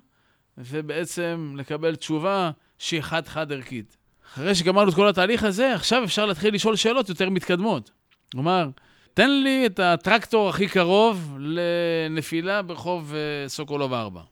ובעצם 0.59 1.55
לקבל 1.59 1.97
תשובה 1.97 2.51
שהיא 2.79 3.03
חד-חד 3.03 3.53
ערכית. 3.53 3.97
אחרי 4.35 4.55
שגמרנו 4.55 4.91
את 4.91 4.95
כל 4.95 5.09
התהליך 5.09 5.45
הזה, 5.45 5.75
עכשיו 5.75 6.05
אפשר 6.05 6.27
להתחיל 6.27 6.55
לשאול 6.55 6.77
שאלות 6.77 7.09
יותר 7.09 7.31
מתקדמות. 7.31 7.91
כלומר, 8.33 8.69
תן 9.15 9.31
לי 9.31 9.67
את 9.67 9.79
הטרקטור 9.79 10.49
הכי 10.49 10.69
קרוב 10.69 11.37
לנפילה 11.39 12.63
ברחוב 12.63 13.15
אה, 13.15 13.49
סוקולוב 13.49 13.93
4. 13.93 14.23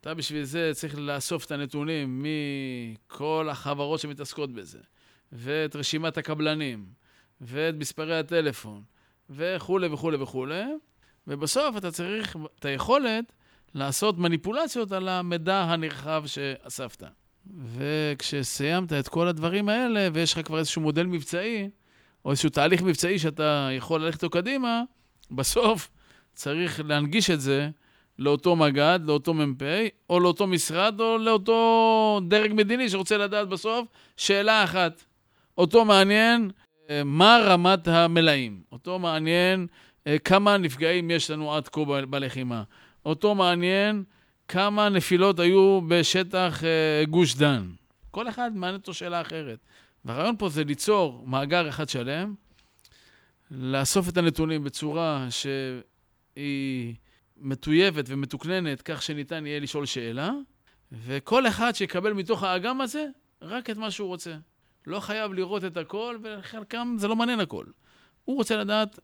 אתה 0.00 0.14
בשביל 0.14 0.44
זה 0.44 0.70
צריך 0.74 0.94
לאסוף 0.98 1.46
את 1.46 1.50
הנתונים 1.50 2.22
מכל 2.22 3.48
החברות 3.50 4.00
שמתעסקות 4.00 4.52
בזה, 4.52 4.78
ואת 5.32 5.76
רשימת 5.76 6.18
הקבלנים, 6.18 6.84
ואת 7.40 7.74
מספרי 7.74 8.18
הטלפון, 8.18 8.82
וכולי 9.30 9.86
וכולי 9.86 10.16
וכולי, 10.16 10.64
ובסוף 11.26 11.76
אתה 11.76 11.90
צריך 11.90 12.36
את 12.58 12.64
היכולת 12.64 13.32
לעשות 13.74 14.18
מניפולציות 14.18 14.92
על 14.92 15.08
המידע 15.08 15.62
הנרחב 15.62 16.22
שאספת. 16.26 17.02
וכשסיימת 17.76 18.92
את 18.92 19.08
כל 19.08 19.28
הדברים 19.28 19.68
האלה, 19.68 20.08
ויש 20.12 20.32
לך 20.32 20.46
כבר 20.46 20.58
איזשהו 20.58 20.82
מודל 20.82 21.06
מבצעי, 21.06 21.68
או 22.24 22.30
איזשהו 22.30 22.50
תהליך 22.50 22.82
מבצעי 22.82 23.18
שאתה 23.18 23.68
יכול 23.72 24.04
ללכת 24.04 24.24
איתו 24.24 24.30
קדימה, 24.30 24.82
בסוף 25.30 25.90
צריך 26.34 26.80
להנגיש 26.84 27.30
את 27.30 27.40
זה 27.40 27.70
לאותו 28.18 28.56
מג"ד, 28.56 29.00
לאותו 29.04 29.34
מ"פ, 29.34 29.62
או 30.10 30.20
לאותו 30.20 30.46
משרד, 30.46 31.00
או 31.00 31.18
לאותו 31.18 32.20
דרג 32.28 32.52
מדיני 32.54 32.88
שרוצה 32.88 33.16
לדעת 33.16 33.48
בסוף 33.48 33.88
שאלה 34.16 34.64
אחת. 34.64 35.04
אותו 35.58 35.84
מעניין 35.84 36.50
אה, 36.90 37.04
מה 37.04 37.38
רמת 37.44 37.88
המלאים. 37.88 38.62
אותו 38.72 38.98
מעניין 38.98 39.66
אה, 40.06 40.18
כמה 40.18 40.56
נפגעים 40.56 41.10
יש 41.10 41.30
לנו 41.30 41.54
עד 41.54 41.68
כה 41.68 41.80
בלחימה. 42.10 42.62
אותו 43.04 43.34
מעניין 43.34 44.04
כמה 44.48 44.88
נפילות 44.88 45.38
היו 45.38 45.80
בשטח 45.88 46.64
אה, 46.64 47.04
גוש 47.04 47.34
דן. 47.34 47.70
כל 48.10 48.28
אחד 48.28 48.50
מעניין 48.54 48.80
אותו 48.80 48.94
שאלה 48.94 49.20
אחרת. 49.20 49.58
והרעיון 50.04 50.36
פה 50.36 50.48
זה 50.48 50.64
ליצור 50.64 51.24
מאגר 51.26 51.68
אחד 51.68 51.88
שלם, 51.88 52.34
לאסוף 53.50 54.08
את 54.08 54.16
הנתונים 54.16 54.64
בצורה 54.64 55.26
שהיא 55.30 56.94
מטויבת 57.36 58.04
ומתוקננת, 58.08 58.82
כך 58.82 59.02
שניתן 59.02 59.46
יהיה 59.46 59.60
לשאול 59.60 59.86
שאלה, 59.86 60.32
וכל 60.92 61.46
אחד 61.46 61.74
שיקבל 61.74 62.12
מתוך 62.12 62.42
האגם 62.42 62.80
הזה 62.80 63.06
רק 63.42 63.70
את 63.70 63.76
מה 63.76 63.90
שהוא 63.90 64.08
רוצה. 64.08 64.34
לא 64.86 65.00
חייב 65.00 65.32
לראות 65.32 65.64
את 65.64 65.76
הכל, 65.76 66.18
וחלקם 66.22 66.96
זה 66.98 67.08
לא 67.08 67.16
מעניין 67.16 67.40
הכל. 67.40 67.64
הוא 68.24 68.36
רוצה 68.36 68.56
לדעת 68.56 68.98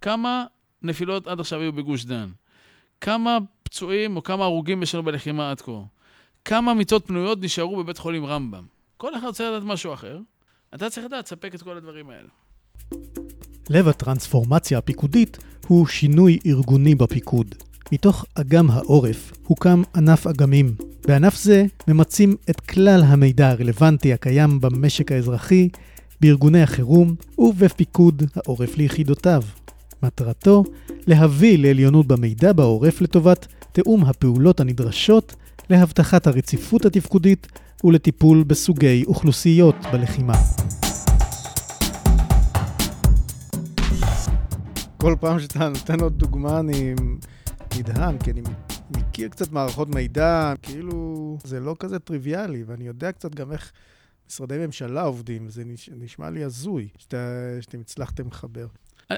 כמה 0.00 0.44
נפילות 0.82 1.26
עד 1.26 1.40
עכשיו 1.40 1.60
היו 1.60 1.72
בגוש 1.72 2.04
דן, 2.04 2.30
כמה 3.02 3.38
פצועים 3.62 4.16
או 4.16 4.22
כמה 4.22 4.44
הרוגים 4.44 4.82
יש 4.82 4.94
לנו 4.94 5.04
בלחימה 5.04 5.50
עד 5.50 5.60
כה, 5.60 5.72
כמה 6.44 6.74
מיטות 6.74 7.06
פנויות 7.06 7.38
נשארו 7.42 7.76
בבית 7.76 7.98
חולים 7.98 8.26
רמב"ם. 8.26 8.64
כל 8.96 9.16
אחד 9.16 9.26
רוצה 9.26 9.50
לדעת 9.50 9.62
משהו 9.62 9.94
אחר, 9.94 10.18
אתה 10.74 10.90
צריך 10.90 11.06
לדעת 11.06 11.24
לספק 11.24 11.54
את 11.54 11.62
כל 11.62 11.76
הדברים 11.76 12.10
האלה. 12.10 12.28
לב 13.70 13.88
הטרנספורמציה 13.88 14.78
הפיקודית 14.78 15.38
הוא 15.66 15.86
שינוי 15.86 16.38
ארגוני 16.46 16.94
בפיקוד. 16.94 17.54
מתוך 17.92 18.24
אגם 18.34 18.70
העורף 18.70 19.32
הוקם 19.46 19.82
ענף 19.96 20.26
אגמים. 20.26 20.74
בענף 21.06 21.36
זה 21.36 21.64
ממצים 21.88 22.36
את 22.50 22.60
כלל 22.60 23.02
המידע 23.06 23.50
הרלוונטי 23.50 24.12
הקיים 24.12 24.60
במשק 24.60 25.12
האזרחי, 25.12 25.68
בארגוני 26.20 26.62
החירום 26.62 27.14
ובפיקוד 27.38 28.22
העורף 28.36 28.76
ליחידותיו. 28.76 29.42
מטרתו 30.02 30.64
להביא 31.06 31.58
לעליונות 31.58 32.06
במידע 32.06 32.52
בעורף 32.52 33.00
לטובת 33.00 33.46
תיאום 33.72 34.04
הפעולות 34.04 34.60
הנדרשות 34.60 35.34
להבטחת 35.70 36.26
הרציפות 36.26 36.84
התפקודית 36.84 37.46
ולטיפול 37.84 38.44
בסוגי 38.44 39.04
אוכלוסיות 39.06 39.76
בלחימה. 39.92 40.34
כל 44.96 45.16
פעם 45.20 45.40
שאתה 45.40 45.68
נותן 45.68 46.00
עוד 46.00 46.18
דוגמה 46.18 46.60
אני 46.60 46.94
נדהם, 47.78 48.18
כי 48.18 48.30
אני 48.30 48.42
מכיר 48.90 49.28
קצת 49.28 49.52
מערכות 49.52 49.94
מידע, 49.94 50.52
כאילו 50.62 51.38
זה 51.44 51.60
לא 51.60 51.76
כזה 51.78 51.98
טריוויאלי, 51.98 52.62
ואני 52.66 52.86
יודע 52.86 53.12
קצת 53.12 53.34
גם 53.34 53.52
איך 53.52 53.72
משרדי 54.28 54.66
ממשלה 54.66 55.02
עובדים, 55.02 55.48
זה 55.48 55.62
נשמע 55.96 56.30
לי 56.30 56.44
הזוי 56.44 56.88
שאתם 56.98 57.80
הצלחתם 57.80 58.26
לחבר. 58.26 58.66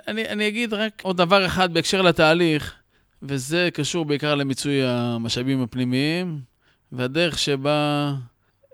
אני, 0.08 0.28
אני 0.28 0.48
אגיד 0.48 0.74
רק 0.74 1.02
עוד 1.02 1.16
דבר 1.16 1.46
אחד 1.46 1.74
בהקשר 1.74 2.02
לתהליך, 2.02 2.74
וזה 3.22 3.68
קשור 3.72 4.04
בעיקר 4.04 4.34
למיצוי 4.34 4.82
המשאבים 4.84 5.62
הפנימיים, 5.62 6.40
והדרך 6.92 7.38
שבה 7.38 8.12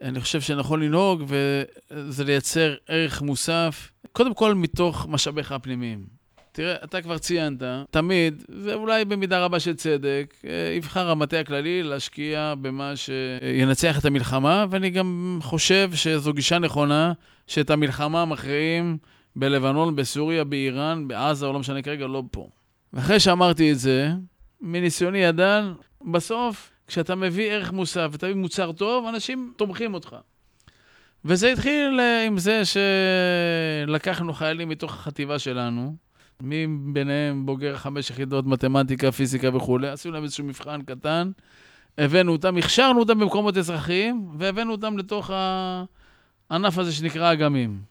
אני 0.02 0.20
חושב 0.20 0.40
שנכון 0.40 0.82
לנהוג, 0.82 1.24
וזה 1.26 2.24
לייצר 2.24 2.74
ערך 2.88 3.22
מוסף, 3.22 3.90
קודם 4.12 4.34
כל 4.34 4.54
מתוך 4.54 5.06
משאביך 5.10 5.52
הפנימיים. 5.52 6.20
תראה, 6.52 6.74
אתה 6.84 7.02
כבר 7.02 7.18
ציינת, 7.18 7.62
תמיד, 7.90 8.44
ואולי 8.64 9.04
במידה 9.04 9.44
רבה 9.44 9.60
של 9.60 9.74
צדק, 9.74 10.34
אה, 10.44 10.74
יבחר 10.76 11.10
המטה 11.10 11.40
הכללי 11.40 11.82
להשקיע 11.82 12.54
במה 12.60 12.92
שינצח 12.96 13.98
את 13.98 14.04
המלחמה, 14.04 14.66
ואני 14.70 14.90
גם 14.90 15.38
חושב 15.42 15.90
שזו 15.94 16.32
גישה 16.32 16.58
נכונה, 16.58 17.12
שאת 17.46 17.70
המלחמה 17.70 18.24
מכריעים 18.24 18.98
בלבנון, 19.36 19.96
בסוריה, 19.96 20.44
באיראן, 20.44 21.08
בעזה, 21.08 21.46
או 21.46 21.52
לא 21.52 21.58
משנה 21.58 21.82
כרגע, 21.82 22.06
לא 22.06 22.22
פה. 22.30 22.48
ואחרי 22.92 23.20
שאמרתי 23.20 23.72
את 23.72 23.78
זה, 23.78 24.12
מניסיוני 24.60 25.18
ידן, 25.18 25.72
בסוף, 26.12 26.70
כשאתה 26.86 27.14
מביא 27.14 27.52
ערך 27.52 27.72
מוסף 27.72 28.08
ותביא 28.12 28.34
מוצר 28.34 28.72
טוב, 28.72 29.06
אנשים 29.06 29.52
תומכים 29.56 29.94
אותך. 29.94 30.16
וזה 31.24 31.52
התחיל 31.52 32.00
אה, 32.00 32.26
עם 32.26 32.38
זה 32.38 32.62
שלקחנו 33.86 34.32
חיילים 34.32 34.68
מתוך 34.68 34.94
החטיבה 34.94 35.38
שלנו, 35.38 35.96
מי 36.42 36.66
ביניהם 36.92 37.46
בוגר 37.46 37.76
חמש 37.76 38.10
יחידות 38.10 38.46
מתמטיקה, 38.46 39.12
פיזיקה 39.12 39.56
וכולי, 39.56 39.88
עשינו 39.88 40.14
להם 40.14 40.22
איזשהו 40.22 40.44
מבחן 40.44 40.82
קטן, 40.82 41.30
הבאנו 41.98 42.32
אותם, 42.32 42.56
הכשרנו 42.56 43.00
אותם 43.00 43.18
במקומות 43.18 43.56
אזרחיים, 43.56 44.28
והבאנו 44.38 44.72
אותם 44.72 44.98
לתוך 44.98 45.30
הענף 46.50 46.78
הזה 46.78 46.92
שנקרא 46.92 47.32
אגמים. 47.32 47.89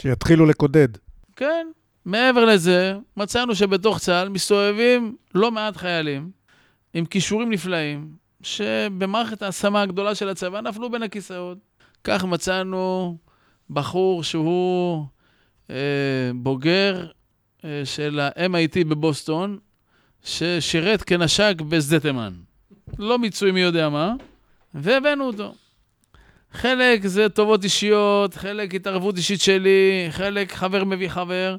שיתחילו 0.00 0.46
לקודד. 0.46 0.88
כן. 1.36 1.66
מעבר 2.04 2.44
לזה, 2.44 2.94
מצאנו 3.16 3.54
שבתוך 3.54 3.98
צה"ל 3.98 4.28
מסתובבים 4.28 5.16
לא 5.34 5.50
מעט 5.50 5.76
חיילים 5.76 6.30
עם 6.94 7.04
כישורים 7.04 7.50
נפלאים, 7.50 8.08
שבמערכת 8.42 9.42
ההשמה 9.42 9.82
הגדולה 9.82 10.14
של 10.14 10.28
הצבא 10.28 10.60
נפלו 10.60 10.90
בין 10.90 11.02
הכיסאות. 11.02 11.58
כך 12.04 12.24
מצאנו 12.24 13.16
בחור 13.70 14.22
שהוא 14.22 15.04
אה, 15.70 15.76
בוגר 16.34 17.06
אה, 17.64 17.82
של 17.84 18.20
ה-MIT 18.20 18.84
בבוסטון, 18.88 19.58
ששירת 20.24 21.02
כנשק 21.02 21.54
בשדה 21.68 22.00
תימן. 22.00 22.32
לא 22.98 23.18
מיצוי 23.18 23.52
מי 23.52 23.60
יודע 23.60 23.88
מה, 23.88 24.14
והבאנו 24.74 25.24
אותו. 25.24 25.54
חלק 26.52 27.06
זה 27.06 27.28
טובות 27.28 27.64
אישיות, 27.64 28.34
חלק 28.34 28.74
התערבות 28.74 29.16
אישית 29.16 29.40
שלי, 29.40 30.06
חלק 30.10 30.52
חבר 30.52 30.84
מביא 30.84 31.08
חבר, 31.08 31.56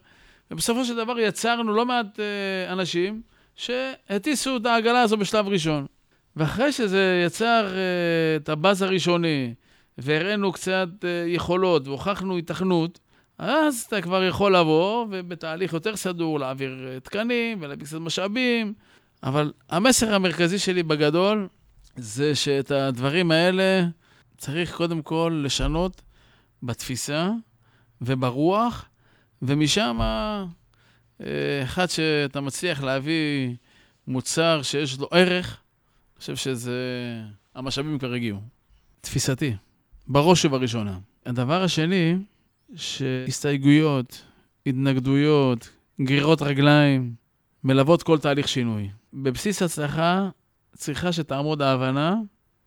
ובסופו 0.51 0.86
של 0.86 0.95
דבר 0.95 1.19
יצרנו 1.19 1.73
לא 1.73 1.86
מעט 1.86 2.19
אה, 2.19 2.73
אנשים 2.73 3.21
שהטיסו 3.56 4.58
את 4.58 4.65
העגלה 4.65 5.01
הזו 5.01 5.17
בשלב 5.17 5.47
ראשון. 5.47 5.86
ואחרי 6.36 6.71
שזה 6.71 7.23
יצר 7.25 7.67
אה, 7.67 8.36
את 8.36 8.49
הבאז 8.49 8.82
הראשוני, 8.82 9.54
והראינו 9.97 10.51
קצת 10.51 10.89
אה, 11.04 11.23
יכולות 11.27 11.88
והוכחנו 11.88 12.38
התכנות, 12.38 12.99
אז 13.38 13.86
אתה 13.88 14.01
כבר 14.01 14.23
יכול 14.23 14.56
לבוא 14.56 15.06
ובתהליך 15.10 15.73
יותר 15.73 15.95
סדור 15.95 16.39
להעביר 16.39 16.88
אה, 16.88 16.99
תקנים 16.99 17.58
ולהביא 17.62 17.86
קצת 17.86 17.97
משאבים, 17.97 18.73
אבל 19.23 19.51
המסר 19.69 20.13
המרכזי 20.13 20.60
שלי 20.60 20.84
בגדול 20.84 21.47
זה 21.95 22.36
שאת 22.36 22.71
הדברים 22.71 23.32
האלה 23.32 23.84
צריך 24.41 24.75
קודם 24.75 25.01
כל 25.01 25.41
לשנות 25.45 26.01
בתפיסה 26.63 27.30
וברוח, 28.01 28.86
ומשם, 29.41 29.99
אה, 31.21 31.63
אחד 31.63 31.89
שאתה 31.89 32.41
מצליח 32.41 32.84
להביא 32.84 33.56
מוצר 34.08 34.62
שיש 34.62 34.99
לו 34.99 35.08
ערך, 35.12 35.47
אני 35.47 36.19
חושב 36.19 36.36
שזה... 36.36 36.75
המשאבים 37.56 37.99
כבר 37.99 38.13
הגיעו. 38.13 38.39
תפיסתי. 39.01 39.56
בראש 40.08 40.45
ובראשונה. 40.45 40.99
הדבר 41.25 41.63
השני, 41.63 42.15
שהסתייגויות, 42.75 44.21
התנגדויות, 44.65 45.69
גרירות 46.01 46.41
רגליים, 46.41 47.13
מלוות 47.63 48.04
כל 48.04 48.19
תהליך 48.19 48.47
שינוי. 48.47 48.89
בבסיס 49.13 49.62
הצלחה 49.62 50.30
צריכה 50.75 51.12
שתעמוד 51.12 51.62
ההבנה, 51.62 52.15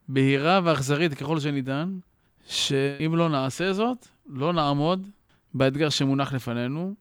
בהירה 0.08 0.60
ואכזרית 0.64 1.14
ככל 1.14 1.40
שניתן, 1.40 1.98
שאם 2.48 3.16
לא 3.16 3.28
נעשה 3.28 3.72
זאת, 3.72 4.08
לא 4.28 4.52
נעמוד 4.52 5.08
באתגר 5.54 5.88
שמונח 5.88 6.32
לפנינו, 6.32 6.94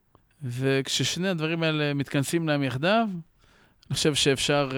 וכששני 0.44 1.30
הדברים 1.30 1.64
האלה 1.64 1.94
מתכנסים 1.94 2.48
להם 2.48 2.64
יחדיו, 2.64 3.08
אני 3.90 3.96
חושב 3.96 4.16
שאפשר 4.16 4.70
uh, 4.72 4.76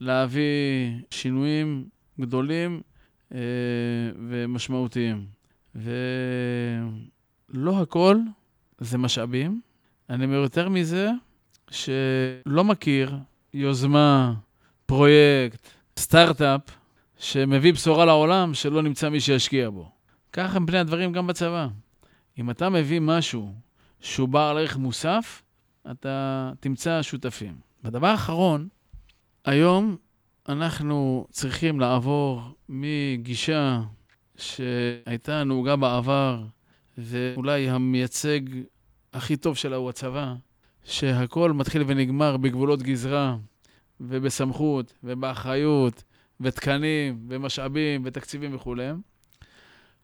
להביא 0.00 0.90
שינויים 1.10 1.84
גדולים 2.20 2.80
uh, 3.30 3.34
ומשמעותיים. 4.28 5.26
ולא 5.74 5.92
הכל 7.82 8.16
זה 8.78 8.98
משאבים. 8.98 9.60
אני 10.10 10.24
אומר 10.24 10.36
יותר 10.36 10.68
מזה, 10.68 11.10
שלא 11.70 12.64
מכיר 12.64 13.16
יוזמה, 13.54 14.34
פרויקט, 14.86 15.68
סטארט-אפ, 15.98 16.60
שמביא 17.22 17.72
בשורה 17.72 18.04
לעולם 18.04 18.54
שלא 18.54 18.82
נמצא 18.82 19.08
מי 19.08 19.20
שישקיע 19.20 19.70
בו. 19.70 19.90
ככה 20.32 20.56
הם 20.56 20.66
פני 20.66 20.78
הדברים 20.78 21.12
גם 21.12 21.26
בצבא. 21.26 21.68
אם 22.38 22.50
אתה 22.50 22.68
מביא 22.68 23.00
משהו 23.00 23.54
שהוא 24.00 24.28
בעל 24.28 24.58
ערך 24.58 24.76
מוסף, 24.76 25.42
אתה 25.90 26.50
תמצא 26.60 27.02
שותפים. 27.02 27.54
והדבר 27.84 28.06
האחרון, 28.06 28.68
היום 29.44 29.96
אנחנו 30.48 31.26
צריכים 31.30 31.80
לעבור 31.80 32.42
מגישה 32.68 33.80
שהייתה 34.36 35.44
נהוגה 35.44 35.76
בעבר, 35.76 36.42
ואולי 36.98 37.70
המייצג 37.70 38.40
הכי 39.12 39.36
טוב 39.36 39.56
שלה 39.56 39.76
הוא 39.76 39.88
הצבא, 39.90 40.34
שהכל 40.84 41.52
מתחיל 41.52 41.84
ונגמר 41.86 42.36
בגבולות 42.36 42.82
גזרה, 42.82 43.36
ובסמכות, 44.00 44.92
ובאחריות, 45.04 46.04
ותקנים, 46.42 47.18
ומשאבים, 47.28 48.02
ותקציבים 48.04 48.54
וכולי, 48.54 48.88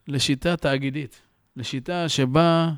לשיטה 0.08 0.56
תאגידית, 0.56 1.22
לשיטה 1.56 2.08
שבה 2.08 2.72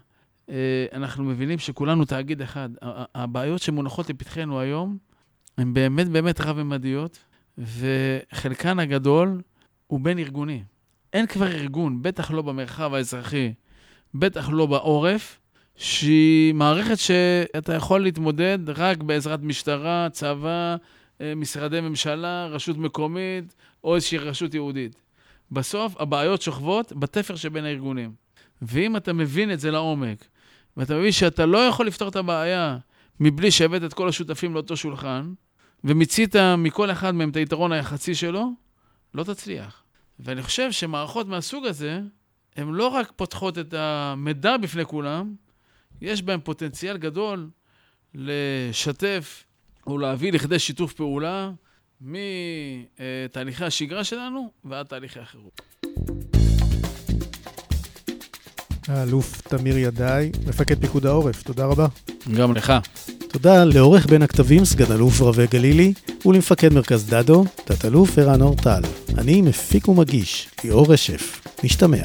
אה, 0.51 0.87
אנחנו 0.93 1.25
מבינים 1.25 1.59
שכולנו 1.59 2.05
תאגיד 2.05 2.43
אחד. 2.43 2.69
הבעיות 3.15 3.63
שמונחות 3.63 4.11
לפתחנו 4.11 4.61
היום 4.61 4.99
הן 5.59 5.75
באמת 5.75 6.09
באמת 6.09 6.41
רב-ממדיות, 6.41 7.19
וחלקן 7.59 8.79
הגדול 8.79 9.41
הוא 9.87 10.01
בין-ארגוני. 10.01 10.63
אין 11.13 11.27
כבר 11.27 11.47
ארגון, 11.47 12.03
בטח 12.03 12.31
לא 12.31 12.43
במרחב 12.43 12.95
האזרחי, 12.95 13.53
בטח 14.15 14.49
לא 14.49 14.67
בעורף, 14.67 15.41
שהיא 15.77 16.55
מערכת 16.55 16.99
שאתה 16.99 17.75
יכול 17.75 18.03
להתמודד 18.03 18.59
רק 18.67 18.99
בעזרת 18.99 19.43
משטרה, 19.43 20.09
צבא, 20.13 20.77
משרדי 21.37 21.81
ממשלה, 21.81 22.47
רשות 22.47 22.77
מקומית 22.77 23.55
או 23.85 23.95
איזושהי 23.95 24.19
רשות 24.19 24.55
יהודית. 24.55 25.03
בסוף 25.51 26.01
הבעיות 26.01 26.43
שוכבות 26.43 26.93
בתפר 26.93 27.37
שבין 27.37 27.65
הארגונים. 27.65 28.13
ואם 28.63 28.97
אתה 28.97 29.13
מבין 29.13 29.53
את 29.53 29.61
זה 29.61 29.71
לעומק, 29.71 30.25
ואתה 30.77 30.95
מבין 30.95 31.13
שאתה 31.13 31.47
לא 31.47 31.59
יכול 31.59 31.87
לפתור 31.87 32.09
את 32.09 32.17
הבעיה 32.17 32.79
מבלי 33.21 33.51
שהבאת 33.51 33.85
את 33.85 33.95
כל 33.95 34.09
השותפים 34.09 34.55
לאותו 34.55 34.77
שולחן, 34.77 35.33
ומיצית 35.85 36.37
מכל 36.59 36.91
אחד 36.91 37.15
מהם 37.15 37.31
את 37.31 37.37
היתרון 37.37 37.73
היחסי 37.73 38.15
שלו, 38.15 38.53
לא 39.15 39.25
תצליח. 39.25 39.83
ואני 40.21 40.43
חושב 40.43 40.73
שמערכות 40.73 41.29
מהסוג 41.29 41.67
הזה, 41.67 42.01
הן 42.57 42.69
לא 42.69 42.89
רק 42.89 43.13
פותחות 43.17 43.59
את 43.59 43.75
המידע 43.75 44.57
בפני 44.57 44.85
כולם, 44.85 45.35
יש 46.01 46.23
בהן 46.23 46.41
פוטנציאל 46.41 46.97
גדול 46.97 47.51
לשתף 48.15 49.45
או 49.91 49.99
להביא 49.99 50.33
לכדי 50.33 50.59
שיתוף 50.59 50.93
פעולה 50.93 51.51
מתהליכי 52.01 53.65
השגרה 53.65 54.05
שלנו 54.05 54.51
ועד 54.65 54.87
תהליכי 54.87 55.19
החירום. 55.21 55.49
האלוף 58.89 59.41
תמיר 59.41 59.79
ידעי, 59.79 60.31
מפקד 60.47 60.81
פיקוד 60.81 61.07
העורף, 61.07 61.43
תודה 61.43 61.65
רבה. 61.65 61.87
גם 62.37 62.53
לך. 62.53 62.73
תודה 63.29 63.65
לעורך 63.65 64.07
בין 64.07 64.23
הכתבים, 64.23 64.65
סגן 64.65 64.93
אלוף 64.93 65.21
רבי 65.21 65.47
גלילי, 65.47 65.93
ולמפקד 66.27 66.73
מרכז 66.73 67.11
דדו, 67.11 67.45
תת-אלוף 67.65 68.19
ערן 68.19 68.43
אורטל. 68.43 68.83
אני 69.19 69.43
מפיק 69.43 69.89
ומגיש, 69.89 70.49
ליאור 70.65 70.93
רשף. 70.93 71.41
משתמע. 71.65 72.05